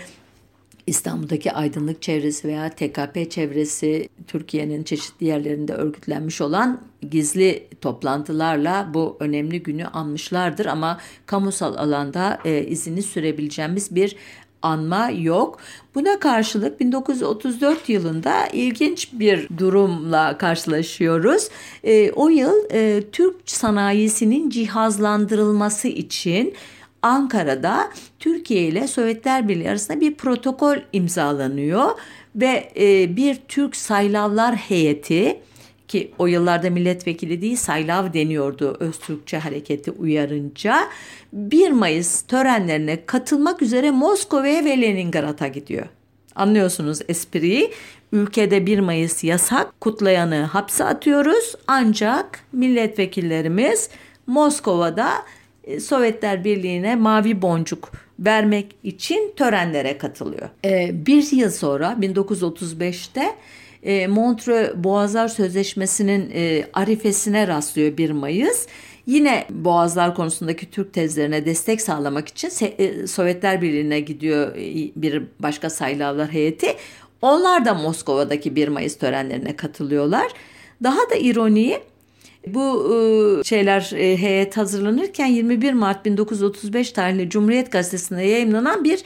İstanbul'daki 0.88 1.52
aydınlık 1.52 2.02
çevresi 2.02 2.48
veya 2.48 2.70
TKP 2.70 3.32
çevresi 3.32 4.10
Türkiye'nin 4.28 4.84
çeşitli 4.84 5.26
yerlerinde 5.26 5.74
örgütlenmiş 5.74 6.42
olan 6.42 6.82
gizli 7.12 7.68
toplantılarla 7.82 8.90
bu 8.94 9.18
önemli 9.20 9.64
günü 9.64 9.86
anmışlardır 9.86 10.66
ama 10.66 10.98
kamusal 11.26 11.76
alanda 11.76 12.40
e, 12.46 12.66
izini 12.66 13.02
sürebileceğimiz 13.02 13.96
bir 13.96 14.16
anma 14.62 15.10
yok. 15.10 15.60
Buna 15.96 16.20
karşılık 16.20 16.80
1934 16.80 17.90
yılında 17.90 18.48
ilginç 18.48 19.10
bir 19.14 19.48
durumla 19.58 20.38
karşılaşıyoruz. 20.38 21.50
E, 21.84 22.12
o 22.12 22.30
yıl 22.30 22.54
e, 22.72 23.04
Türk 23.12 23.36
sanayisinin 23.46 24.50
cihazlandırılması 24.50 25.88
için 25.88 26.54
Ankara'da 27.02 27.92
Türkiye 28.20 28.64
ile 28.64 28.88
Sovyetler 28.88 29.48
Birliği 29.48 29.70
arasında 29.70 30.02
bir 30.02 30.16
protokol 30.16 30.78
imzalanıyor 30.94 31.92
ve 32.36 32.72
e, 32.80 33.16
bir 33.16 33.36
Türk 33.48 33.76
saylavlar 33.76 34.56
heyeti 34.56 35.40
ki 35.88 36.12
o 36.18 36.28
yıllarda 36.28 36.70
milletvekili 36.70 37.42
değil 37.42 37.56
saylav 37.56 38.14
deniyordu 38.14 38.78
Öztürkçe 38.80 39.38
hareketi 39.38 39.92
uyarınca 39.92 40.78
1 41.34 41.72
Mayıs 41.72 42.22
törenlerine 42.22 43.06
katılmak 43.06 43.62
üzere 43.62 43.92
Moskova'ya 43.92 44.66
ve 44.66 44.82
Leningrad'a 44.82 45.48
gidiyor. 45.48 45.86
Anlıyorsunuz 46.36 47.00
espriyi. 47.08 47.72
Ülkede 48.12 48.66
1 48.66 48.80
Mayıs 48.80 49.24
yasak, 49.24 49.82
kutlayanı 49.82 50.44
hapse 50.44 50.84
atıyoruz 50.84 51.56
ancak 51.68 52.40
milletvekillerimiz 52.54 53.90
Moskova'da 54.28 55.12
Sovyetler 55.80 56.44
Birliği'ne 56.44 56.96
mavi 56.96 57.42
boncuk 57.42 57.92
vermek 58.20 58.76
için 58.84 59.34
törenlere 59.36 59.98
katılıyor. 59.98 60.50
Ee, 60.66 61.06
bir 61.06 61.32
yıl 61.32 61.50
sonra 61.50 61.98
1935'te 62.02 63.36
e, 63.84 64.08
Montreux 64.08 64.70
Boğazlar 64.76 65.28
Sözleşmesi'nin 65.28 66.32
e, 66.34 66.66
arifesine 66.74 67.48
rastlıyor 67.48 67.98
1 67.98 68.12
Mayıs. 68.12 68.68
Yine 69.06 69.46
Boğazlar 69.50 70.16
konusundaki 70.16 70.72
Türk 70.72 70.94
tezlerine 70.94 71.46
destek 71.46 71.82
sağlamak 71.82 72.28
için 72.28 72.52
e, 72.78 73.08
Sovyetler 73.08 73.62
Birliği'ne 73.62 74.00
gidiyor 74.00 74.56
bir 74.96 75.24
başka 75.40 75.70
sayılavlar 75.70 76.34
heyeti. 76.34 76.76
Onlar 77.22 77.66
da 77.66 77.74
Moskova'daki 77.74 78.56
1 78.56 78.68
Mayıs 78.68 78.96
törenlerine 78.98 79.56
katılıyorlar. 79.56 80.28
Daha 80.84 81.10
da 81.10 81.16
ironiyi 81.16 81.80
bu 82.48 82.94
e, 82.94 83.44
şeyler 83.44 83.92
e, 83.96 84.18
heyet 84.18 84.58
hazırlanırken 84.58 85.26
21 85.28 85.74
Mart 85.74 86.06
1935 86.06 86.92
tarihli 86.92 87.30
Cumhuriyet 87.30 87.72
Gazetesi'nde 87.72 88.24
yayınlanan 88.24 88.84
bir 88.84 89.04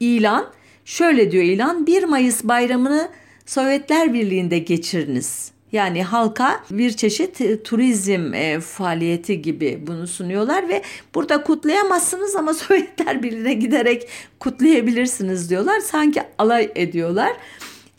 ilan. 0.00 0.46
Şöyle 0.84 1.30
diyor 1.30 1.44
ilan 1.44 1.86
1 1.86 2.04
Mayıs 2.04 2.44
bayramını 2.44 3.08
Sovyetler 3.46 4.14
Birliği'nde 4.14 4.58
geçiriniz. 4.58 5.52
Yani 5.72 6.02
halka 6.02 6.64
bir 6.70 6.90
çeşit 6.90 7.40
e, 7.40 7.62
turizm 7.62 8.32
faaliyeti 8.60 9.42
gibi 9.42 9.82
bunu 9.86 10.06
sunuyorlar 10.06 10.68
ve 10.68 10.82
burada 11.14 11.42
kutlayamazsınız 11.42 12.36
ama 12.36 12.54
Sovyetler 12.54 13.22
Birliği'ne 13.22 13.54
giderek 13.54 14.08
kutlayabilirsiniz 14.40 15.50
diyorlar. 15.50 15.80
Sanki 15.80 16.22
alay 16.38 16.70
ediyorlar. 16.74 17.32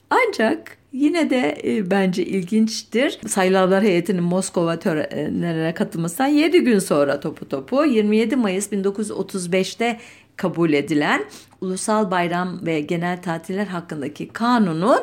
Ancak 0.10 0.78
Yine 0.96 1.30
de 1.30 1.58
e, 1.64 1.92
bence 1.92 2.26
ilginçtir. 2.26 3.20
Sayılavlar 3.28 3.84
heyetinin 3.84 4.24
Moskova 4.24 4.80
törenlerine 4.80 5.74
katılmasından 5.74 6.28
7 6.28 6.60
gün 6.60 6.80
sonra 6.80 7.20
topu 7.20 7.50
topu 7.50 7.86
27 7.86 8.36
Mayıs 8.36 8.72
1935'te 8.72 10.00
kabul 10.36 10.74
edilen 10.74 11.26
Ulusal 11.62 12.12
Bayram 12.12 12.66
ve 12.66 12.80
Genel 12.80 13.22
Tatiller 13.22 13.66
hakkındaki 13.66 14.28
kanunun 14.28 15.00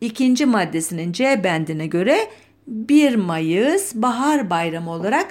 ikinci 0.00 0.46
maddesinin 0.46 1.12
C 1.12 1.40
bendine 1.44 1.86
göre 1.86 2.18
1 2.66 3.14
Mayıs 3.14 3.94
Bahar 3.94 4.50
Bayramı 4.50 4.90
olarak 4.90 5.26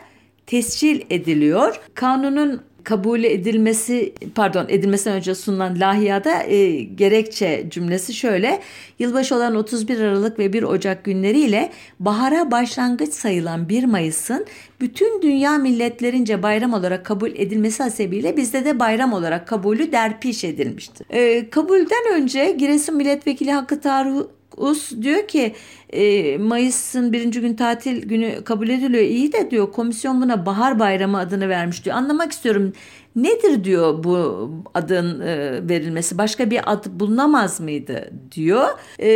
tescil 0.45 1.01
ediliyor. 1.09 1.79
Kanunun 1.93 2.61
kabul 2.83 3.23
edilmesi 3.23 4.13
pardon 4.35 4.65
edilmesinden 4.69 5.17
önce 5.17 5.35
sunulan 5.35 5.79
lahiyada 5.79 6.43
e, 6.43 6.79
gerekçe 6.79 7.65
cümlesi 7.69 8.13
şöyle. 8.13 8.61
Yılbaşı 8.99 9.35
olan 9.35 9.55
31 9.55 9.99
Aralık 9.99 10.39
ve 10.39 10.53
1 10.53 10.63
Ocak 10.63 11.03
günleriyle 11.03 11.71
bahara 11.99 12.51
başlangıç 12.51 13.13
sayılan 13.13 13.69
1 13.69 13.83
Mayıs'ın 13.83 14.45
bütün 14.81 15.21
dünya 15.21 15.57
milletlerince 15.57 16.43
bayram 16.43 16.73
olarak 16.73 17.05
kabul 17.05 17.31
edilmesi 17.31 17.83
hasebiyle 17.83 18.37
bizde 18.37 18.65
de 18.65 18.79
bayram 18.79 19.13
olarak 19.13 19.47
kabulü 19.47 19.91
derpiş 19.91 20.43
edilmiştir. 20.43 21.07
E, 21.09 21.49
kabulden 21.49 22.13
önce 22.13 22.51
Giresun 22.51 22.95
Milletvekili 22.95 23.51
Hakkı 23.51 23.81
Tarık 23.81 24.38
Us 24.59 24.91
diyor 25.01 25.27
ki 25.27 25.53
e, 25.89 26.37
Mayıs'ın 26.37 27.13
birinci 27.13 27.41
gün 27.41 27.53
tatil 27.53 28.01
günü 28.01 28.43
kabul 28.43 28.69
ediliyor. 28.69 29.03
İyi 29.03 29.33
de 29.33 29.51
diyor 29.51 29.71
komisyon 29.71 30.21
buna 30.21 30.45
bahar 30.45 30.79
bayramı 30.79 31.17
adını 31.17 31.49
vermiş 31.49 31.85
diyor. 31.85 31.95
Anlamak 31.95 32.31
istiyorum 32.31 32.73
nedir 33.15 33.63
diyor 33.63 34.03
bu 34.03 34.49
adın 34.73 35.19
e, 35.19 35.59
verilmesi 35.69 36.17
başka 36.17 36.49
bir 36.49 36.71
ad 36.71 36.85
bulunamaz 36.89 37.59
mıydı 37.59 38.11
diyor. 38.31 38.67
E, 38.99 39.09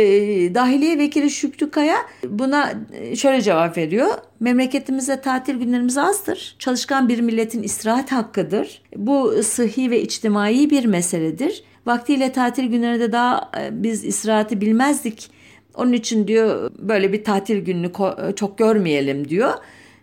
Dahiliye 0.54 0.98
Vekili 0.98 1.30
Şükrü 1.30 1.70
Kaya 1.70 1.96
buna 2.28 2.72
şöyle 3.16 3.42
cevap 3.42 3.76
veriyor. 3.76 4.08
Memleketimizde 4.40 5.20
tatil 5.20 5.54
günlerimiz 5.54 5.98
azdır. 5.98 6.56
Çalışkan 6.58 7.08
bir 7.08 7.20
milletin 7.20 7.62
istirahat 7.62 8.12
hakkıdır. 8.12 8.82
Bu 8.96 9.42
sıhhi 9.42 9.90
ve 9.90 10.02
içtimai 10.02 10.70
bir 10.70 10.84
meseledir. 10.84 11.64
Vaktiyle 11.86 12.32
tatil 12.32 12.64
günlerinde 12.64 13.12
daha 13.12 13.50
e, 13.60 13.82
biz 13.82 14.04
istirahati 14.04 14.60
bilmezdik. 14.60 15.30
Onun 15.74 15.92
için 15.92 16.28
diyor 16.28 16.70
böyle 16.78 17.12
bir 17.12 17.24
tatil 17.24 17.58
gününü 17.58 17.90
çok 18.36 18.58
görmeyelim 18.58 19.28
diyor. 19.28 19.52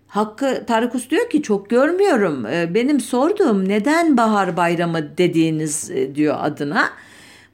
Hakkı 0.08 0.64
Tarıkus 0.68 1.10
diyor 1.10 1.30
ki 1.30 1.42
çok 1.42 1.70
görmüyorum. 1.70 2.46
E, 2.46 2.74
benim 2.74 3.00
sorduğum 3.00 3.70
neden 3.70 4.18
bahar 4.18 4.58
bayramı 4.58 5.18
dediğiniz 5.18 5.92
e, 5.92 6.16
diyor 6.16 6.38
adına. 6.40 6.90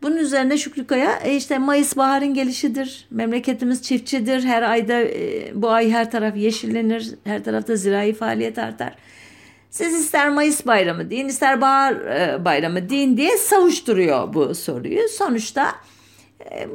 Bunun 0.02 0.18
üzerine 0.18 0.58
Şükrü 0.58 0.88
Kaya 0.88 1.20
e 1.24 1.36
işte 1.36 1.58
Mayıs 1.58 1.98
baharın 1.98 2.34
gelişidir. 2.34 3.08
Memleketimiz 3.12 3.82
çiftçidir. 3.82 4.44
Her 4.44 4.62
ayda 4.62 5.02
bu 5.54 5.70
ay 5.70 5.92
her 5.92 6.12
taraf 6.12 6.38
yeşillenir. 6.38 7.14
Her 7.24 7.44
tarafta 7.44 7.76
zirai 7.76 8.14
faaliyet 8.14 8.58
artar. 8.58 8.96
Siz 9.70 9.94
ister 9.94 10.30
Mayıs 10.30 10.66
bayramı 10.66 11.10
deyin 11.10 11.28
ister 11.28 11.62
bahar 11.62 11.96
bayramı 12.46 12.90
deyin 12.90 13.18
diye 13.18 13.38
savuşturuyor 13.38 14.34
bu 14.34 14.56
soruyu. 14.56 15.10
Sonuçta 15.10 15.76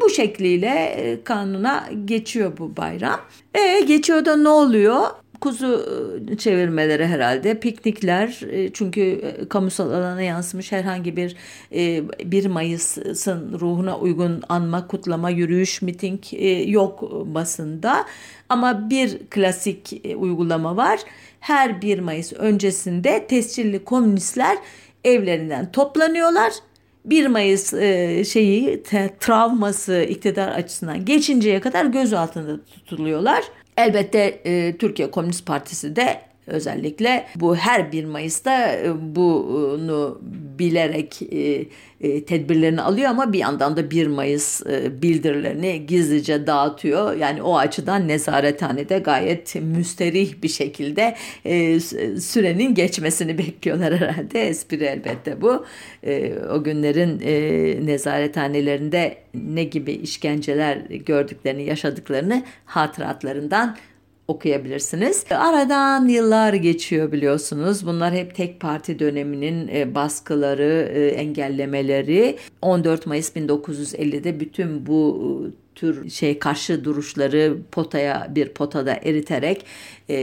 bu 0.01 0.11
şekliyle 0.11 1.19
kanuna 1.25 1.89
geçiyor 2.05 2.59
bu 2.59 2.77
bayram. 2.77 3.21
E 3.55 3.81
geçiyor 3.81 4.25
da 4.25 4.37
ne 4.37 4.49
oluyor? 4.49 5.07
kuzu 5.43 5.87
e, 6.31 6.37
çevirmeleri 6.37 7.07
herhalde, 7.07 7.61
piknikler 7.61 8.41
e, 8.51 8.73
çünkü 8.73 9.01
e, 9.01 9.49
kamusal 9.49 9.91
alana 9.91 10.23
yansımış 10.23 10.73
herhangi 10.73 11.17
bir 11.17 11.37
1 11.73 12.47
Mayıs'ın 12.47 13.61
ruhuna 13.61 13.99
uygun 13.99 14.43
anma, 14.49 14.87
kutlama, 14.87 15.31
yürüyüş, 15.31 15.83
miting 15.83 16.21
yok 16.67 17.03
basında. 17.35 18.05
Ama 18.49 18.91
bir 18.91 19.19
klasik 19.19 20.03
uygulama 20.17 20.77
var. 20.77 21.01
Her 21.43 21.83
1 21.83 21.99
Mayıs 21.99 22.33
öncesinde 22.33 23.27
tescilli 23.27 23.85
komünistler 23.85 24.59
evlerinden 25.05 25.73
toplanıyorlar 25.73 26.53
1 27.05 27.27
Mayıs 27.27 27.75
e, 27.75 28.25
şeyi 28.25 28.83
te, 28.83 29.11
travması 29.21 30.03
iktidar 30.03 30.49
açısından 30.49 31.05
geçinceye 31.05 31.61
kadar 31.61 31.85
göz 31.85 32.13
altında 32.13 32.61
tutuluyorlar. 32.65 33.45
Elbette 33.77 34.41
e, 34.45 34.77
Türkiye 34.77 35.11
Komünist 35.11 35.47
Partisi 35.47 35.97
de 35.97 36.21
özellikle 36.47 37.27
bu 37.37 37.57
her 37.57 37.93
1 37.93 38.05
Mayıs'ta 38.05 38.73
e, 38.73 38.91
bunu 39.17 40.21
bilerek 40.59 41.23
e, 41.23 41.65
e, 42.01 42.25
tedbirlerini 42.25 42.83
alıyor 42.83 43.11
ama 43.11 43.33
bir 43.33 43.39
yandan 43.39 43.77
da 43.77 43.91
1 43.91 44.07
Mayıs 44.07 44.67
bildirilerini 45.03 45.87
gizlice 45.87 46.47
dağıtıyor. 46.47 47.17
Yani 47.17 47.43
o 47.43 47.57
açıdan 47.57 48.09
nezarethanede 48.09 48.99
gayet 48.99 49.55
müsterih 49.55 50.43
bir 50.43 50.49
şekilde 50.49 51.17
sürenin 52.21 52.75
geçmesini 52.75 53.39
bekliyorlar 53.39 53.97
herhalde. 53.97 54.49
Espri 54.49 54.85
elbette 54.85 55.43
bu. 55.43 55.67
O 56.55 56.65
günlerin 56.65 57.21
nezarethanelerinde 57.87 59.17
ne 59.35 59.65
gibi 59.65 59.93
işkenceler 59.93 60.77
gördüklerini, 60.77 61.63
yaşadıklarını 61.63 62.43
hatıratlarından 62.65 63.77
okuyabilirsiniz. 64.29 65.25
Aradan 65.31 66.09
yıllar 66.09 66.53
geçiyor 66.53 67.13
biliyorsunuz. 67.13 67.87
Bunlar 67.87 68.15
hep 68.15 68.35
tek 68.35 68.61
parti 68.61 68.99
döneminin 68.99 69.69
e, 69.69 69.95
baskıları, 69.95 70.91
e, 70.95 71.07
engellemeleri. 71.07 72.37
14 72.63 73.07
Mayıs 73.07 73.37
1950'de 73.37 74.41
bütün 74.41 74.87
bu 74.87 75.21
e, 75.49 75.75
tür 75.75 76.11
şey 76.11 76.39
karşı 76.39 76.85
duruşları 76.85 77.57
potaya 77.73 78.29
bir 78.35 78.49
potada 78.49 78.95
eriterek 78.95 79.67
e, 80.11 80.19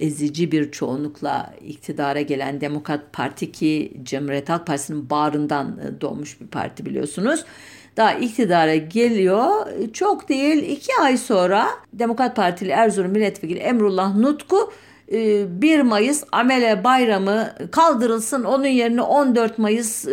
ezici 0.00 0.52
bir 0.52 0.70
çoğunlukla 0.70 1.54
iktidara 1.66 2.20
gelen 2.20 2.60
Demokrat 2.60 3.12
Parti 3.12 3.52
ki 3.52 3.92
Cumhuriyet 4.02 4.48
Halk 4.48 4.66
Partisi'nin 4.66 5.10
bağrından 5.10 5.80
doğmuş 6.00 6.40
bir 6.40 6.46
parti 6.46 6.86
biliyorsunuz 6.86 7.44
daha 7.98 8.12
iktidara 8.12 8.76
geliyor. 8.76 9.66
Çok 9.92 10.28
değil 10.28 10.62
iki 10.62 10.92
ay 11.02 11.16
sonra 11.16 11.68
Demokrat 11.92 12.36
Partili 12.36 12.70
Erzurum 12.70 13.10
Milletvekili 13.10 13.58
Emrullah 13.58 14.16
Nutku 14.16 14.72
1 15.12 15.78
ee, 15.78 15.82
Mayıs 15.82 16.24
Amele 16.32 16.84
Bayramı 16.84 17.54
kaldırılsın 17.70 18.44
onun 18.44 18.66
yerine 18.66 19.02
14 19.02 19.58
Mayıs 19.58 20.08
e, 20.08 20.10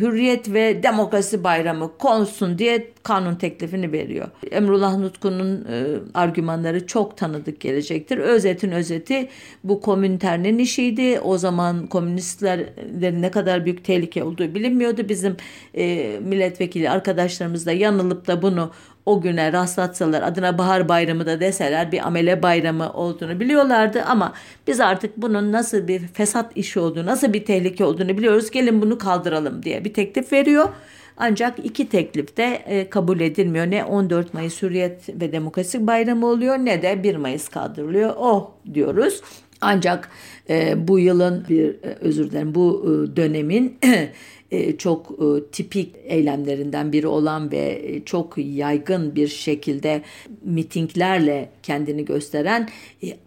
Hürriyet 0.00 0.52
ve 0.52 0.82
Demokrasi 0.82 1.44
Bayramı 1.44 1.98
konsun 1.98 2.58
diye 2.58 2.92
kanun 3.02 3.34
teklifini 3.34 3.92
veriyor. 3.92 4.28
Emrullah 4.50 4.98
Nutku'nun 4.98 5.64
e, 5.64 5.84
argümanları 6.14 6.86
çok 6.86 7.16
tanıdık 7.16 7.60
gelecektir. 7.60 8.18
Özetin 8.18 8.70
özeti 8.70 9.28
bu 9.64 9.80
komünternin 9.80 10.58
işiydi. 10.58 11.20
O 11.20 11.38
zaman 11.38 11.86
komünistlerin 11.86 13.22
ne 13.22 13.30
kadar 13.30 13.64
büyük 13.64 13.84
tehlike 13.84 14.24
olduğu 14.24 14.54
bilinmiyordu. 14.54 15.08
Bizim 15.08 15.36
e, 15.74 16.18
milletvekili 16.22 16.90
arkadaşlarımız 16.90 17.66
da 17.66 17.72
yanılıp 17.72 18.26
da 18.26 18.42
bunu 18.42 18.70
o 19.06 19.20
güne 19.20 19.52
rastlatsalar 19.52 20.22
adına 20.22 20.58
bahar 20.58 20.88
bayramı 20.88 21.26
da 21.26 21.40
deseler 21.40 21.92
bir 21.92 22.06
amele 22.06 22.42
bayramı 22.42 22.92
olduğunu 22.92 23.40
biliyorlardı 23.40 24.02
ama 24.02 24.32
biz 24.66 24.80
artık 24.80 25.16
bunun 25.16 25.52
nasıl 25.52 25.88
bir 25.88 26.00
fesat 26.00 26.56
işi 26.56 26.80
olduğunu, 26.80 27.06
nasıl 27.06 27.32
bir 27.32 27.44
tehlike 27.44 27.84
olduğunu 27.84 28.18
biliyoruz. 28.18 28.50
Gelin 28.50 28.82
bunu 28.82 28.98
kaldıralım 28.98 29.62
diye 29.62 29.84
bir 29.84 29.94
teklif 29.94 30.32
veriyor. 30.32 30.68
Ancak 31.16 31.58
iki 31.64 31.88
teklif 31.88 32.36
de 32.36 32.62
e, 32.66 32.90
kabul 32.90 33.20
edilmiyor. 33.20 33.70
Ne 33.70 33.84
14 33.84 34.34
Mayıs 34.34 34.62
Hürriyet 34.62 35.20
ve 35.20 35.32
Demokrasi 35.32 35.86
Bayramı 35.86 36.26
oluyor 36.26 36.58
ne 36.58 36.82
de 36.82 37.02
1 37.02 37.16
Mayıs 37.16 37.48
kaldırılıyor. 37.48 38.14
Oh 38.16 38.50
diyoruz. 38.74 39.20
Ancak 39.60 40.08
e, 40.50 40.88
bu 40.88 40.98
yılın 40.98 41.44
bir 41.48 41.68
e, 41.68 41.96
özür 42.00 42.30
dilerim 42.30 42.54
bu 42.54 42.84
e, 42.84 43.16
dönemin 43.16 43.78
çok 44.78 45.10
e, 45.10 45.50
tipik 45.52 45.94
eylemlerinden 46.04 46.92
biri 46.92 47.06
olan 47.06 47.52
ve 47.52 47.82
e, 47.84 48.04
çok 48.04 48.34
yaygın 48.36 49.14
bir 49.14 49.28
şekilde 49.28 50.02
mitinglerle 50.44 51.48
kendini 51.62 52.04
gösteren 52.04 52.68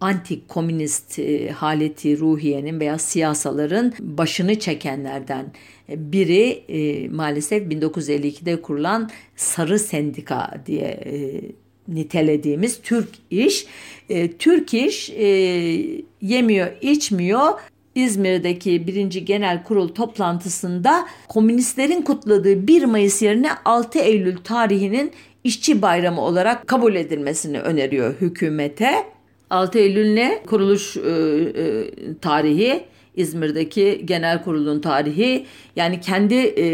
anti 0.02 0.48
komünist 0.48 1.20
haleti 1.54 2.20
ruhiyenin 2.20 2.80
veya 2.80 2.98
siyasaların 2.98 3.94
başını 4.00 4.60
çekenlerden 4.60 5.46
biri 5.90 6.64
maalesef 7.12 7.64
1952'de 7.64 8.62
kurulan 8.62 9.10
Sarı 9.36 9.80
Sendika 9.80 10.62
diye 10.66 11.00
nitelediğimiz 11.88 12.82
Türk 12.82 13.10
İş. 13.30 13.66
Türk 14.40 14.74
İş 14.74 15.10
yemiyor, 16.22 16.68
içmiyor 16.82 17.54
İzmir'deki 17.96 18.88
birinci 18.88 19.26
genel 19.26 19.64
kurul 19.64 19.88
toplantısında 19.88 21.08
komünistlerin 21.28 22.02
kutladığı 22.02 22.68
1 22.68 22.84
Mayıs 22.84 23.22
yerine 23.22 23.50
6 23.66 24.00
Eylül 24.00 24.38
tarihinin 24.38 25.12
işçi 25.44 25.82
bayramı 25.82 26.22
olarak 26.22 26.68
kabul 26.68 26.96
edilmesini 26.96 27.60
öneriyor 27.60 28.16
hükümete. 28.22 29.04
6 29.50 29.80
Eylül 29.80 30.14
ne? 30.14 30.44
Kuruluş 30.48 30.98
e, 30.98 31.02
e, 31.02 31.84
tarihi, 32.22 32.84
İzmir'deki 33.16 34.02
genel 34.06 34.44
kurulun 34.44 34.80
tarihi. 34.80 35.46
Yani 35.76 36.02
kendi 36.02 36.36
e, 36.36 36.66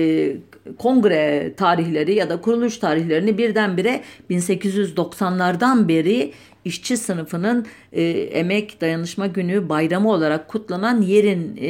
kongre 0.78 1.53
tarihleri 1.57 2.15
ya 2.15 2.30
da 2.30 2.41
kuruluş 2.41 2.78
tarihlerini 2.78 3.38
birdenbire 3.38 4.01
1890'lardan 4.30 5.88
beri 5.88 6.32
işçi 6.66 6.97
sınıfının 6.97 7.66
e, 7.93 8.03
emek 8.12 8.82
dayanışma 8.82 9.28
günü 9.28 9.70
bayramı 9.70 10.12
olarak 10.12 10.47
kutlanan 10.47 11.01
yerin 11.01 11.57
e, 11.57 11.70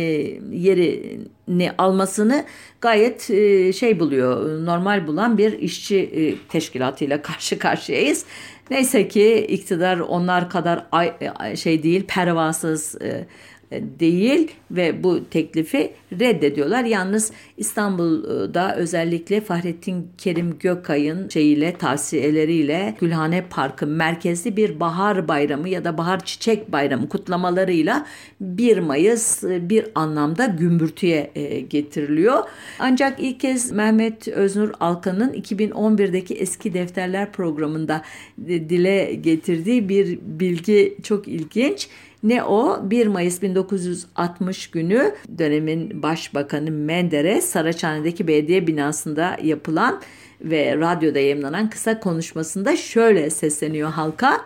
yerini 0.58 1.72
almasını 1.78 2.46
gayet 2.82 3.30
e, 3.30 3.74
şey 3.74 4.00
buluyor 4.00 4.66
normal 4.66 5.08
bulan 5.08 5.38
bir 5.38 5.60
işçi 5.60 5.98
e, 5.98 6.48
teşkilatıyla 6.48 7.22
karşı 7.22 7.60
karşıyayız. 7.60 8.26
Neyse 8.72 9.08
ki 9.08 9.46
iktidar 9.50 10.00
onlar 10.00 10.50
kadar 10.50 10.86
ay, 10.92 11.56
şey 11.56 11.84
değil 11.84 12.06
pervasız 12.08 12.96
e, 13.02 13.26
değil 13.72 14.52
ve 14.72 15.04
bu 15.04 15.26
teklifi 15.30 15.92
reddediyorlar. 16.20 16.84
Yalnız 16.84 17.32
İstanbul'da 17.58 18.76
özellikle 18.76 19.42
Fahrettin 19.42 20.08
Kerim 20.18 20.60
Gökay'ın 20.60 21.30
şeyiyle 21.30 21.74
tavsiyeleriyle 21.74 22.96
Gülhane 23.00 23.46
Parkı 23.50 23.88
merkezli 23.88 24.58
bir 24.58 24.80
bahar 24.80 25.28
bayramı 25.28 25.70
ya 25.70 25.86
da 25.86 25.98
bahar 25.98 26.26
çiçek 26.26 26.72
bayramı 26.72 27.10
kutlamalarıyla 27.10 28.06
1 28.42 28.78
Mayıs 28.78 29.44
bir 29.44 29.86
anlamda 29.96 30.46
gümbürtüye 30.46 31.32
getiriliyor. 31.70 32.44
Ancak 32.80 33.20
ilk 33.20 33.40
kez 33.40 33.72
Mehmet 33.72 34.28
Öznur 34.28 34.72
Alkan'ın 34.80 35.34
2011'deki 35.34 36.34
eski 36.34 36.74
defterler 36.74 37.32
programında 37.32 38.02
dile 38.48 39.14
getirdiği 39.14 39.90
bir 39.90 40.20
bilgi 40.22 40.98
çok 41.04 41.28
ilginç. 41.28 41.88
Ne 42.24 42.44
o? 42.44 42.90
1 42.90 43.08
Mayıs 43.08 43.42
1960 43.42 44.72
günü 44.72 45.16
dönemin 45.38 46.04
başbakanı 46.04 46.72
Menderes 46.72 47.46
Saraçhane'deki 47.46 48.28
belediye 48.28 48.68
binasında 48.68 49.38
yapılan 49.44 50.02
ve 50.42 50.78
radyoda 50.78 51.20
yayınlanan 51.20 51.70
kısa 51.70 52.00
konuşmasında 52.00 52.78
şöyle 52.78 53.30
sesleniyor 53.30 53.92
halka. 53.92 54.46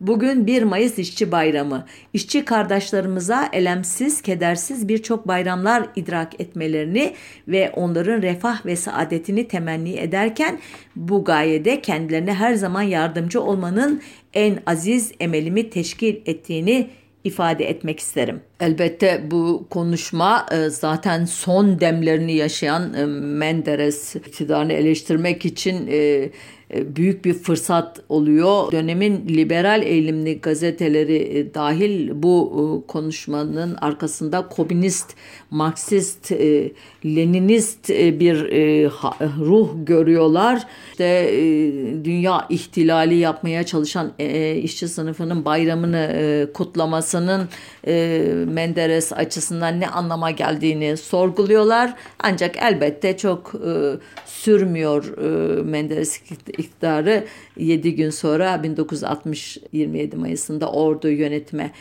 Bugün 0.00 0.46
1 0.46 0.62
Mayıs 0.62 0.98
İşçi 0.98 1.32
Bayramı. 1.32 1.84
İşçi 2.12 2.44
kardeşlerimize 2.44 3.36
elemsiz, 3.52 4.22
kedersiz 4.22 4.88
birçok 4.88 5.28
bayramlar 5.28 5.86
idrak 5.96 6.40
etmelerini 6.40 7.14
ve 7.48 7.70
onların 7.76 8.22
refah 8.22 8.66
ve 8.66 8.76
saadetini 8.76 9.48
temenni 9.48 9.92
ederken 9.92 10.58
bu 10.96 11.24
gayede 11.24 11.80
kendilerine 11.80 12.34
her 12.34 12.54
zaman 12.54 12.82
yardımcı 12.82 13.42
olmanın 13.42 14.02
en 14.34 14.58
aziz 14.66 15.12
emelimi 15.20 15.70
teşkil 15.70 16.16
ettiğini 16.26 16.90
ifade 17.24 17.68
etmek 17.68 18.00
isterim. 18.00 18.40
Elbette 18.60 19.22
bu 19.30 19.66
konuşma 19.70 20.46
e, 20.52 20.68
zaten 20.70 21.24
son 21.24 21.80
demlerini 21.80 22.32
yaşayan 22.32 22.94
e, 22.94 23.06
Menderes 23.06 24.16
iktidarını 24.16 24.72
eleştirmek 24.72 25.44
için 25.44 25.88
e, 25.90 26.30
büyük 26.70 27.24
bir 27.24 27.34
fırsat 27.34 28.00
oluyor. 28.08 28.72
Dönemin 28.72 29.28
liberal 29.28 29.82
eğilimli 29.82 30.40
gazeteleri 30.40 31.16
e, 31.16 31.54
dahil 31.54 32.10
bu 32.22 32.52
e, 32.52 32.86
konuşmanın 32.86 33.74
arkasında 33.74 34.48
komünist, 34.48 35.14
Marksist, 35.50 36.32
Leninist 37.04 37.88
bir 37.88 38.36
ruh 39.40 39.68
görüyorlar. 39.86 40.66
İşte 40.90 41.30
dünya 42.04 42.46
ihtilali 42.48 43.14
yapmaya 43.14 43.66
çalışan 43.66 44.12
işçi 44.62 44.88
sınıfının 44.88 45.44
bayramını 45.44 46.48
kutlamasının 46.54 47.48
Menderes 48.46 49.12
açısından 49.12 49.80
ne 49.80 49.88
anlama 49.88 50.30
geldiğini 50.30 50.96
sorguluyorlar. 50.96 51.94
Ancak 52.18 52.56
elbette 52.56 53.16
çok 53.16 53.52
sürmüyor 54.38 55.18
Menderes 55.64 56.20
iktidarı 56.58 57.24
7 57.56 57.94
gün 57.94 58.10
sonra 58.10 58.62
1960 58.62 59.58
27 59.72 60.16
Mayıs'ında 60.16 60.72
ordu 60.72 61.08
yönetime 61.08 61.72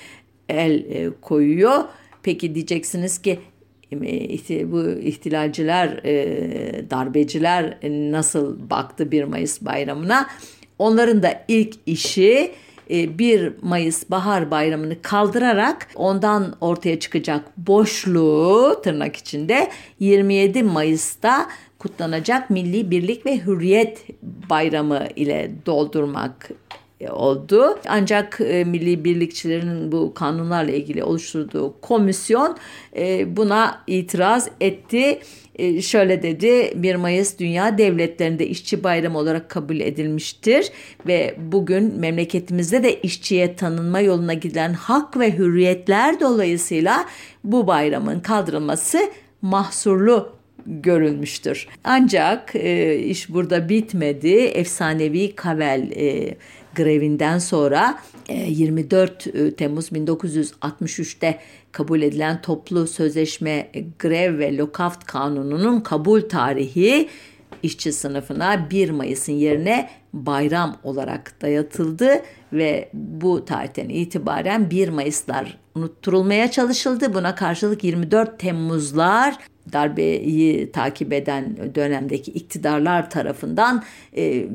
el 0.50 0.86
e, 0.90 1.10
koyuyor. 1.22 1.84
Peki 2.24 2.56
diyeceksiniz 2.56 3.22
ki 3.22 3.40
e, 3.92 4.72
bu 4.72 4.90
ihtilalciler, 4.90 5.88
e, 6.06 6.90
darbeciler 6.90 7.78
nasıl 8.12 8.70
baktı 8.70 9.12
1 9.12 9.24
Mayıs 9.24 9.62
bayramına? 9.62 10.28
Onların 10.80 11.24
da 11.24 11.44
ilk 11.48 11.76
işi 11.86 12.52
1 12.90 13.54
Mayıs 13.62 14.10
Bahar 14.10 14.52
Bayramı'nı 14.52 15.02
kaldırarak 15.02 15.88
ondan 15.96 16.56
ortaya 16.62 17.00
çıkacak 17.00 17.58
boşluğu 17.58 18.82
tırnak 18.84 19.16
içinde 19.16 19.72
27 20.00 20.64
Mayıs'ta 20.64 21.50
kutlanacak 21.80 22.50
Milli 22.50 22.92
Birlik 22.92 23.26
ve 23.26 23.46
Hürriyet 23.46 24.06
Bayramı 24.50 25.08
ile 25.16 25.52
doldurmak 25.66 26.52
oldu. 27.10 27.80
Ancak 27.88 28.42
e, 28.42 28.64
milli 28.64 29.04
birlikçilerin 29.04 29.92
bu 29.92 30.14
kanunlarla 30.14 30.72
ilgili 30.72 31.04
oluşturduğu 31.04 31.82
komisyon 31.82 32.58
e, 32.96 33.38
buna 33.38 33.84
itiraz 33.88 34.50
etti. 34.62 35.20
E, 35.56 35.82
şöyle 35.82 36.24
dedi 36.24 36.74
1 36.76 36.96
Mayıs 36.96 37.40
Dünya 37.40 37.78
Devletlerinde 37.78 38.48
işçi 38.48 38.84
bayramı 38.84 39.18
olarak 39.18 39.50
kabul 39.50 39.80
edilmiştir 39.80 40.72
ve 41.08 41.36
bugün 41.38 42.00
memleketimizde 42.00 42.84
de 42.84 43.02
işçiye 43.02 43.56
tanınma 43.56 44.00
yoluna 44.00 44.34
gidilen 44.34 44.74
hak 44.74 45.20
ve 45.20 45.38
hürriyetler 45.38 46.20
dolayısıyla 46.20 47.06
bu 47.44 47.68
bayramın 47.68 48.20
kaldırılması 48.20 49.00
mahsurlu 49.42 50.37
görülmüştür. 50.68 51.68
Ancak 51.84 52.56
e, 52.56 53.00
iş 53.00 53.30
burada 53.30 53.70
bitmedi. 53.70 54.34
Efsanevi 54.34 55.36
Kavel 55.36 55.92
e, 55.96 56.36
grevinden 56.76 57.40
sonra 57.40 58.00
24 58.30 59.28
e, 59.28 59.52
Temmuz 59.52 59.90
1963'te 59.90 61.40
kabul 61.72 62.02
edilen 62.02 62.42
toplu 62.42 62.88
sözleşme 62.88 63.72
grev 64.00 64.40
ve 64.40 64.58
lokaft 64.58 65.04
kanununun 65.04 65.80
kabul 65.80 66.22
tarihi 66.22 67.10
işçi 67.64 67.94
sınıfına 67.94 68.70
1 68.70 68.90
Mayıs'ın 68.90 69.34
yerine 69.34 69.90
bayram 70.14 70.78
olarak 70.84 71.42
dayatıldı 71.42 72.22
ve 72.54 72.90
bu 72.94 73.46
tarihten 73.46 73.90
itibaren 73.90 74.70
1 74.70 74.90
Mayıslar 74.90 75.58
unutturulmaya 75.76 76.52
çalışıldı. 76.52 77.14
Buna 77.14 77.36
karşılık 77.36 77.84
24 77.84 78.40
Temmuzlar 78.40 79.36
darbeyi 79.74 80.72
takip 80.72 81.14
eden 81.14 81.58
dönemdeki 81.76 82.32
iktidarlar 82.32 83.10
tarafından 83.10 83.84
e, 84.18 84.48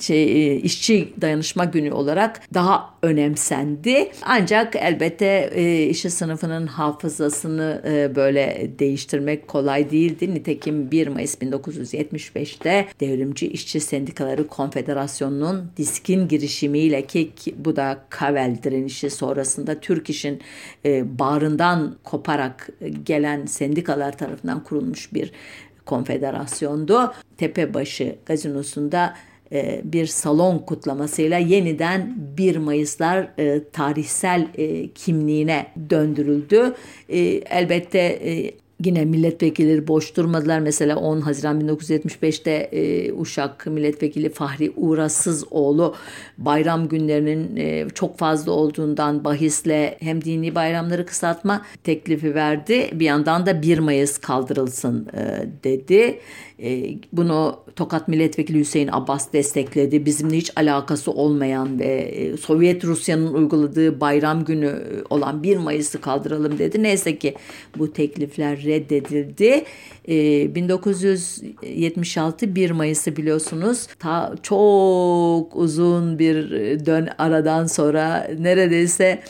şey 0.00 0.52
e, 0.52 0.56
işçi 0.56 1.08
dayanışma 1.20 1.64
günü 1.64 1.92
olarak 1.92 2.40
daha 2.54 2.94
önemsendi. 3.02 4.10
Ancak 4.22 4.76
elbette 4.76 5.50
e, 5.54 5.86
işçi 5.86 6.10
sınıfının 6.10 6.66
hafızasını 6.66 7.82
e, 7.86 8.16
böyle 8.16 8.70
değiştirmek 8.78 9.48
kolay 9.48 9.90
değildi. 9.90 10.34
Nitekim 10.34 10.90
1 10.90 11.06
Mayıs 11.06 11.34
1975'te 11.34 12.86
Devrimci 13.00 13.46
İşçi 13.46 13.80
Sendikaları 13.80 14.46
Konfederasyonu'nun 14.46 15.70
diskin 15.76 16.28
girişimiyle 16.28 17.06
ki 17.06 17.30
bu 17.58 17.76
da 17.76 17.98
Kavel 18.08 18.56
direnişi 18.62 19.10
sonrasında 19.10 19.80
Türk 19.80 20.10
İş'in 20.10 20.40
e, 20.84 21.18
bağrından 21.18 21.96
koparak 22.04 22.68
gelen 23.04 23.46
sendikalar 23.46 24.18
tarafından 24.18 24.64
kurulmuş 24.64 25.14
bir 25.14 25.32
konfederasyondu. 25.86 27.12
Tepebaşı 27.36 28.16
gazinosunda 28.26 29.14
e, 29.52 29.80
bir 29.84 30.06
salon 30.06 30.58
kutlamasıyla 30.58 31.38
yeniden 31.38 32.14
1 32.36 32.56
Mayıslar 32.56 33.28
e, 33.38 33.64
tarihsel 33.72 34.48
e, 34.54 34.88
kimliğine 34.88 35.66
döndürüldü. 35.90 36.74
Elbette 37.50 38.20
Yine 38.84 39.04
milletvekilleri 39.04 39.88
boş 39.88 40.16
durmadılar. 40.16 40.60
Mesela 40.60 40.96
10 40.96 41.20
Haziran 41.20 41.60
1975'te 41.60 42.50
e, 42.50 43.12
Uşak 43.12 43.66
milletvekili 43.66 44.28
Fahri 44.28 44.72
Uğrasızoğlu 44.76 45.94
bayram 46.38 46.88
günlerinin 46.88 47.56
e, 47.56 47.88
çok 47.94 48.18
fazla 48.18 48.52
olduğundan 48.52 49.24
bahisle 49.24 49.96
hem 50.00 50.24
dini 50.24 50.54
bayramları 50.54 51.06
kısaltma 51.06 51.62
teklifi 51.84 52.34
verdi. 52.34 52.90
Bir 52.92 53.04
yandan 53.04 53.46
da 53.46 53.62
1 53.62 53.78
Mayıs 53.78 54.18
kaldırılsın 54.18 55.08
e, 55.14 55.46
dedi. 55.64 56.18
E, 56.62 56.94
bunu 57.12 57.56
Tokat 57.76 58.08
Milletvekili 58.08 58.58
Hüseyin 58.58 58.88
Abbas 58.92 59.32
destekledi. 59.32 60.06
Bizimle 60.06 60.36
hiç 60.36 60.52
alakası 60.56 61.10
olmayan 61.10 61.78
ve 61.78 61.86
e, 61.86 62.36
Sovyet 62.36 62.84
Rusya'nın 62.84 63.34
uyguladığı 63.34 64.00
bayram 64.00 64.44
günü 64.44 64.82
olan 65.10 65.42
1 65.42 65.56
Mayıs'ı 65.56 66.00
kaldıralım 66.00 66.58
dedi. 66.58 66.82
Neyse 66.82 67.18
ki 67.18 67.34
bu 67.78 67.92
teklifler 67.92 68.64
reddedildi. 68.70 69.64
1976 70.54 72.46
ee, 72.46 72.54
1 72.54 72.70
Mayıs'ı 72.70 73.16
biliyorsunuz. 73.16 73.86
Ta 73.98 74.34
çok 74.42 75.56
uzun 75.56 76.18
bir 76.18 76.50
dön 76.86 77.08
aradan 77.18 77.66
sonra 77.66 78.30
neredeyse 78.38 79.22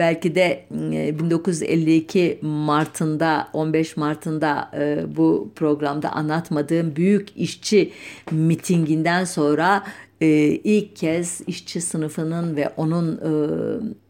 belki 0.00 0.34
de 0.34 0.64
1952 0.70 2.20
e, 2.20 2.38
Mart'ında 2.42 3.48
15 3.52 3.96
Mart'ında 3.96 4.70
e, 4.78 5.16
bu 5.16 5.50
programda 5.56 6.12
anlatmadığım 6.12 6.96
büyük 6.96 7.36
işçi 7.36 7.92
mitinginden 8.30 9.24
sonra 9.24 9.84
e, 10.20 10.26
ilk 10.64 10.96
kez 10.96 11.40
işçi 11.46 11.80
sınıfının 11.80 12.56
ve 12.56 12.68
onun 12.76 13.20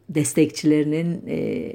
destekçilerinin, 0.08 1.22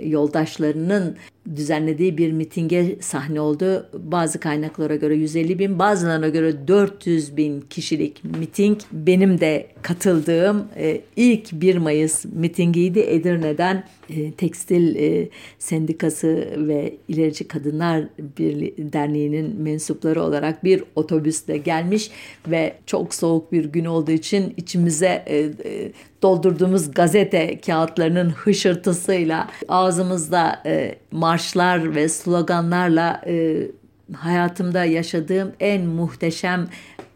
yoldaşlarının 0.10 1.18
düzenlediği 1.56 2.18
bir 2.18 2.32
mitinge 2.32 2.96
sahne 3.02 3.42
oldu. 3.42 3.90
Bazı 3.94 4.40
kaynaklara 4.40 4.96
göre 4.96 5.16
150 5.16 5.60
bin, 5.60 5.80
bazılarına 5.80 6.30
göre 6.30 6.68
400 6.68 7.38
bin 7.38 7.62
kişilik 7.62 8.24
miting. 8.24 8.80
Benim 8.92 9.40
de 9.40 9.68
katıldığım 9.82 10.66
e, 10.78 11.02
ilk 11.16 11.52
1 11.52 11.78
Mayıs 11.78 12.26
mitingiydi. 12.26 13.00
Edirne'den 13.00 13.84
e, 14.10 14.32
Tekstil 14.32 14.96
e, 14.96 15.30
Sendikası 15.60 16.48
ve 16.58 16.94
İlerici 17.08 17.48
Kadınlar 17.48 18.04
Birliği 18.38 18.76
Derneği'nin 18.78 19.62
mensupları 19.62 20.24
olarak 20.24 20.64
bir 20.64 20.84
otobüsle 20.96 21.58
gelmiş 21.58 22.12
ve 22.48 22.74
çok 22.86 23.14
soğuk 23.14 23.52
bir 23.52 23.66
gün 23.66 23.86
olduğu 23.86 24.12
için 24.12 24.54
içimize 24.58 25.24
e, 25.26 25.38
e, 25.38 25.92
doldurduğumuz 26.22 26.92
gazete 26.92 27.60
kağıtlarının 27.66 28.30
hışırtısıyla 28.30 29.48
ağzımızda 29.68 30.62
e, 30.66 30.96
marşlar 31.36 31.96
ve 31.96 32.10
sloganlarla 32.10 33.22
e, 33.28 33.68
hayatımda 34.14 34.86
yaşadığım 34.86 35.52
en 35.60 35.86
muhteşem 35.86 36.68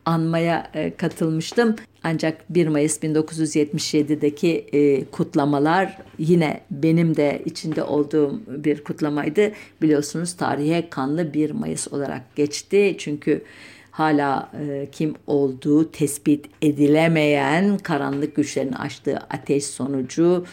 anmaya 0.05 0.71
e, 0.73 0.95
katılmıştım. 0.95 1.75
Ancak 2.03 2.53
1 2.53 2.67
Mayıs 2.67 2.97
1977'deki 3.03 4.65
e, 4.73 5.05
kutlamalar 5.05 5.97
yine 6.17 6.61
benim 6.71 7.15
de 7.15 7.41
içinde 7.45 7.83
olduğum 7.83 8.41
bir 8.47 8.83
kutlamaydı. 8.83 9.51
Biliyorsunuz 9.81 10.33
tarihe 10.33 10.89
kanlı 10.89 11.33
1 11.33 11.51
Mayıs 11.51 11.93
olarak 11.93 12.35
geçti. 12.35 12.95
Çünkü 12.97 13.41
hala 13.91 14.51
e, 14.61 14.87
kim 14.91 15.15
olduğu 15.27 15.91
tespit 15.91 16.45
edilemeyen 16.61 17.77
karanlık 17.77 18.35
güçlerin 18.35 18.73
açtığı 18.73 19.17
ateş 19.17 19.65
sonucu 19.65 20.45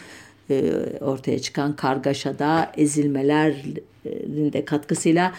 e, 0.49 0.63
ortaya 1.01 1.39
çıkan 1.39 1.75
kargaşada 1.75 2.71
ezilmelerin 2.77 4.53
de 4.53 4.65
katkısıyla 4.65 5.33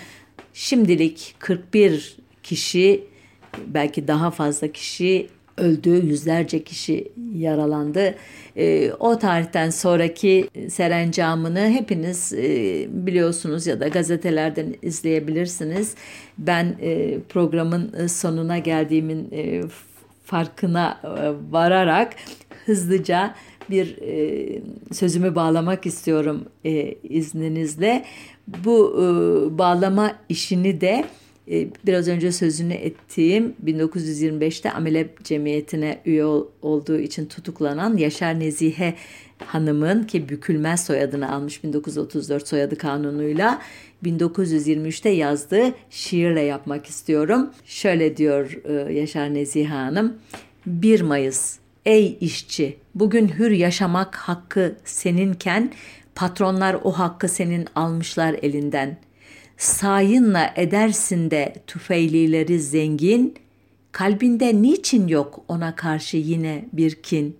şimdilik 0.54 1.34
41 1.38 2.16
kişi 2.42 3.04
belki 3.66 4.08
daha 4.08 4.30
fazla 4.30 4.68
kişi 4.68 5.28
öldü, 5.56 6.06
yüzlerce 6.06 6.64
kişi 6.64 7.12
yaralandı. 7.34 8.14
E, 8.56 8.92
o 8.92 9.18
tarihten 9.18 9.70
sonraki 9.70 10.48
serencamını 10.68 11.70
hepiniz 11.70 12.32
e, 12.32 12.86
biliyorsunuz 12.90 13.66
ya 13.66 13.80
da 13.80 13.88
gazetelerden 13.88 14.74
izleyebilirsiniz. 14.82 15.94
Ben 16.38 16.76
programın 17.28 18.06
sonuna 18.06 18.58
geldiğimin 18.58 19.30
farkına 20.24 21.00
vararak 21.50 22.14
hızlıca 22.66 23.34
bir 23.70 23.98
e, 24.02 24.62
sözümü 24.92 25.34
bağlamak 25.34 25.86
istiyorum 25.86 26.44
e, 26.64 26.94
izninizle. 27.02 28.04
Bu 28.64 28.94
e, 28.96 29.58
bağlama 29.58 30.12
işini 30.28 30.80
de 30.80 31.04
e, 31.50 31.68
biraz 31.86 32.08
önce 32.08 32.32
sözünü 32.32 32.74
ettiğim 32.74 33.54
1925'te 33.64 34.72
Amele 34.72 35.08
Cemiyeti'ne 35.24 36.00
üye 36.06 36.24
olduğu 36.62 36.98
için 36.98 37.26
tutuklanan 37.26 37.96
Yaşar 37.96 38.40
Nezihe 38.40 38.94
Hanım'ın 39.46 40.02
ki 40.02 40.28
bükülmez 40.28 40.84
soyadını 40.84 41.32
almış 41.32 41.64
1934 41.64 42.48
soyadı 42.48 42.78
kanunuyla 42.78 43.62
1923'te 44.04 45.10
yazdığı 45.10 45.74
şiirle 45.90 46.40
yapmak 46.40 46.86
istiyorum. 46.86 47.50
Şöyle 47.64 48.16
diyor 48.16 48.58
e, 48.64 48.92
Yaşar 48.92 49.34
Nezihe 49.34 49.68
Hanım. 49.68 50.14
1 50.66 51.00
Mayıs 51.00 51.58
Ey 51.88 52.18
işçi 52.20 52.78
bugün 52.94 53.28
hür 53.28 53.50
yaşamak 53.50 54.16
hakkı 54.16 54.76
seninken 54.84 55.72
patronlar 56.14 56.76
o 56.84 56.92
hakkı 56.92 57.28
senin 57.28 57.68
almışlar 57.74 58.36
elinden.'' 58.42 59.08
sayınla 59.58 60.52
edersin 60.56 61.30
de 61.30 61.54
tüfeylileri 61.66 62.60
zengin, 62.60 63.34
kalbinde 63.92 64.62
niçin 64.62 65.08
yok 65.08 65.44
ona 65.48 65.76
karşı 65.76 66.16
yine 66.16 66.64
bir 66.72 66.94
kin? 66.94 67.36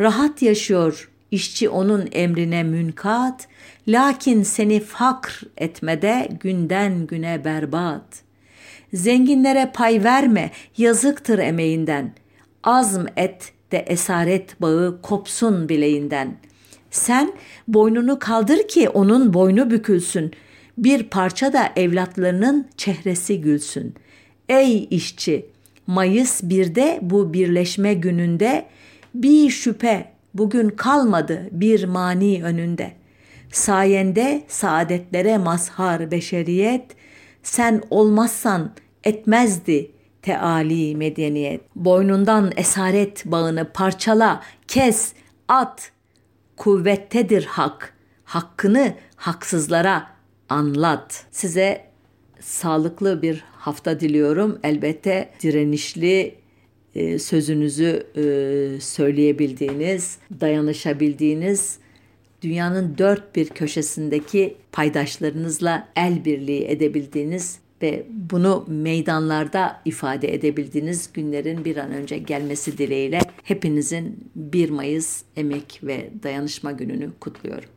Rahat 0.00 0.42
yaşıyor, 0.42 1.10
işçi 1.30 1.68
onun 1.68 2.08
emrine 2.12 2.62
münkat, 2.62 3.48
lakin 3.88 4.42
seni 4.42 4.80
fakr 4.80 5.44
etmede 5.56 6.28
günden 6.40 7.06
güne 7.06 7.44
berbat. 7.44 8.22
Zenginlere 8.92 9.70
pay 9.74 10.04
verme, 10.04 10.50
yazıktır 10.76 11.38
emeğinden. 11.38 12.12
Azm 12.64 13.06
et 13.16 13.52
de 13.72 13.78
esaret 13.78 14.60
bağı 14.60 15.02
kopsun 15.02 15.68
bileğinden. 15.68 16.36
Sen 16.90 17.32
boynunu 17.68 18.18
kaldır 18.18 18.68
ki 18.68 18.88
onun 18.88 19.34
boynu 19.34 19.70
bükülsün.'' 19.70 20.32
bir 20.78 21.02
parça 21.02 21.52
da 21.52 21.72
evlatlarının 21.76 22.68
çehresi 22.76 23.40
gülsün. 23.40 23.94
Ey 24.48 24.88
işçi, 24.90 25.46
Mayıs 25.86 26.42
1'de 26.42 26.98
bu 27.02 27.32
birleşme 27.32 27.94
gününde 27.94 28.64
bir 29.14 29.50
şüphe 29.50 30.12
bugün 30.34 30.68
kalmadı 30.68 31.48
bir 31.52 31.84
mani 31.84 32.44
önünde. 32.44 32.92
Sayende 33.52 34.42
saadetlere 34.48 35.38
mazhar 35.38 36.10
beşeriyet, 36.10 36.84
sen 37.42 37.82
olmazsan 37.90 38.72
etmezdi 39.04 39.90
teali 40.22 40.96
medeniyet. 40.96 41.60
Boynundan 41.76 42.52
esaret 42.56 43.24
bağını 43.24 43.72
parçala, 43.74 44.42
kes, 44.68 45.12
at. 45.48 45.92
Kuvvettedir 46.56 47.44
hak. 47.44 47.94
Hakkını 48.24 48.94
haksızlara 49.16 50.06
anlat. 50.48 51.26
Size 51.30 51.84
sağlıklı 52.40 53.22
bir 53.22 53.44
hafta 53.52 54.00
diliyorum. 54.00 54.58
Elbette 54.62 55.30
direnişli 55.42 56.34
e, 56.94 57.18
sözünüzü 57.18 58.06
e, 58.16 58.22
söyleyebildiğiniz, 58.80 60.18
dayanışabildiğiniz, 60.40 61.78
dünyanın 62.42 62.98
dört 62.98 63.36
bir 63.36 63.48
köşesindeki 63.48 64.56
paydaşlarınızla 64.72 65.88
el 65.96 66.24
birliği 66.24 66.64
edebildiğiniz 66.64 67.58
ve 67.82 68.06
bunu 68.10 68.64
meydanlarda 68.68 69.80
ifade 69.84 70.34
edebildiğiniz 70.34 71.12
günlerin 71.12 71.64
bir 71.64 71.76
an 71.76 71.92
önce 71.92 72.18
gelmesi 72.18 72.78
dileğiyle 72.78 73.20
hepinizin 73.42 74.30
1 74.36 74.70
Mayıs 74.70 75.22
Emek 75.36 75.80
ve 75.82 76.10
Dayanışma 76.22 76.72
Günü'nü 76.72 77.10
kutluyorum. 77.20 77.68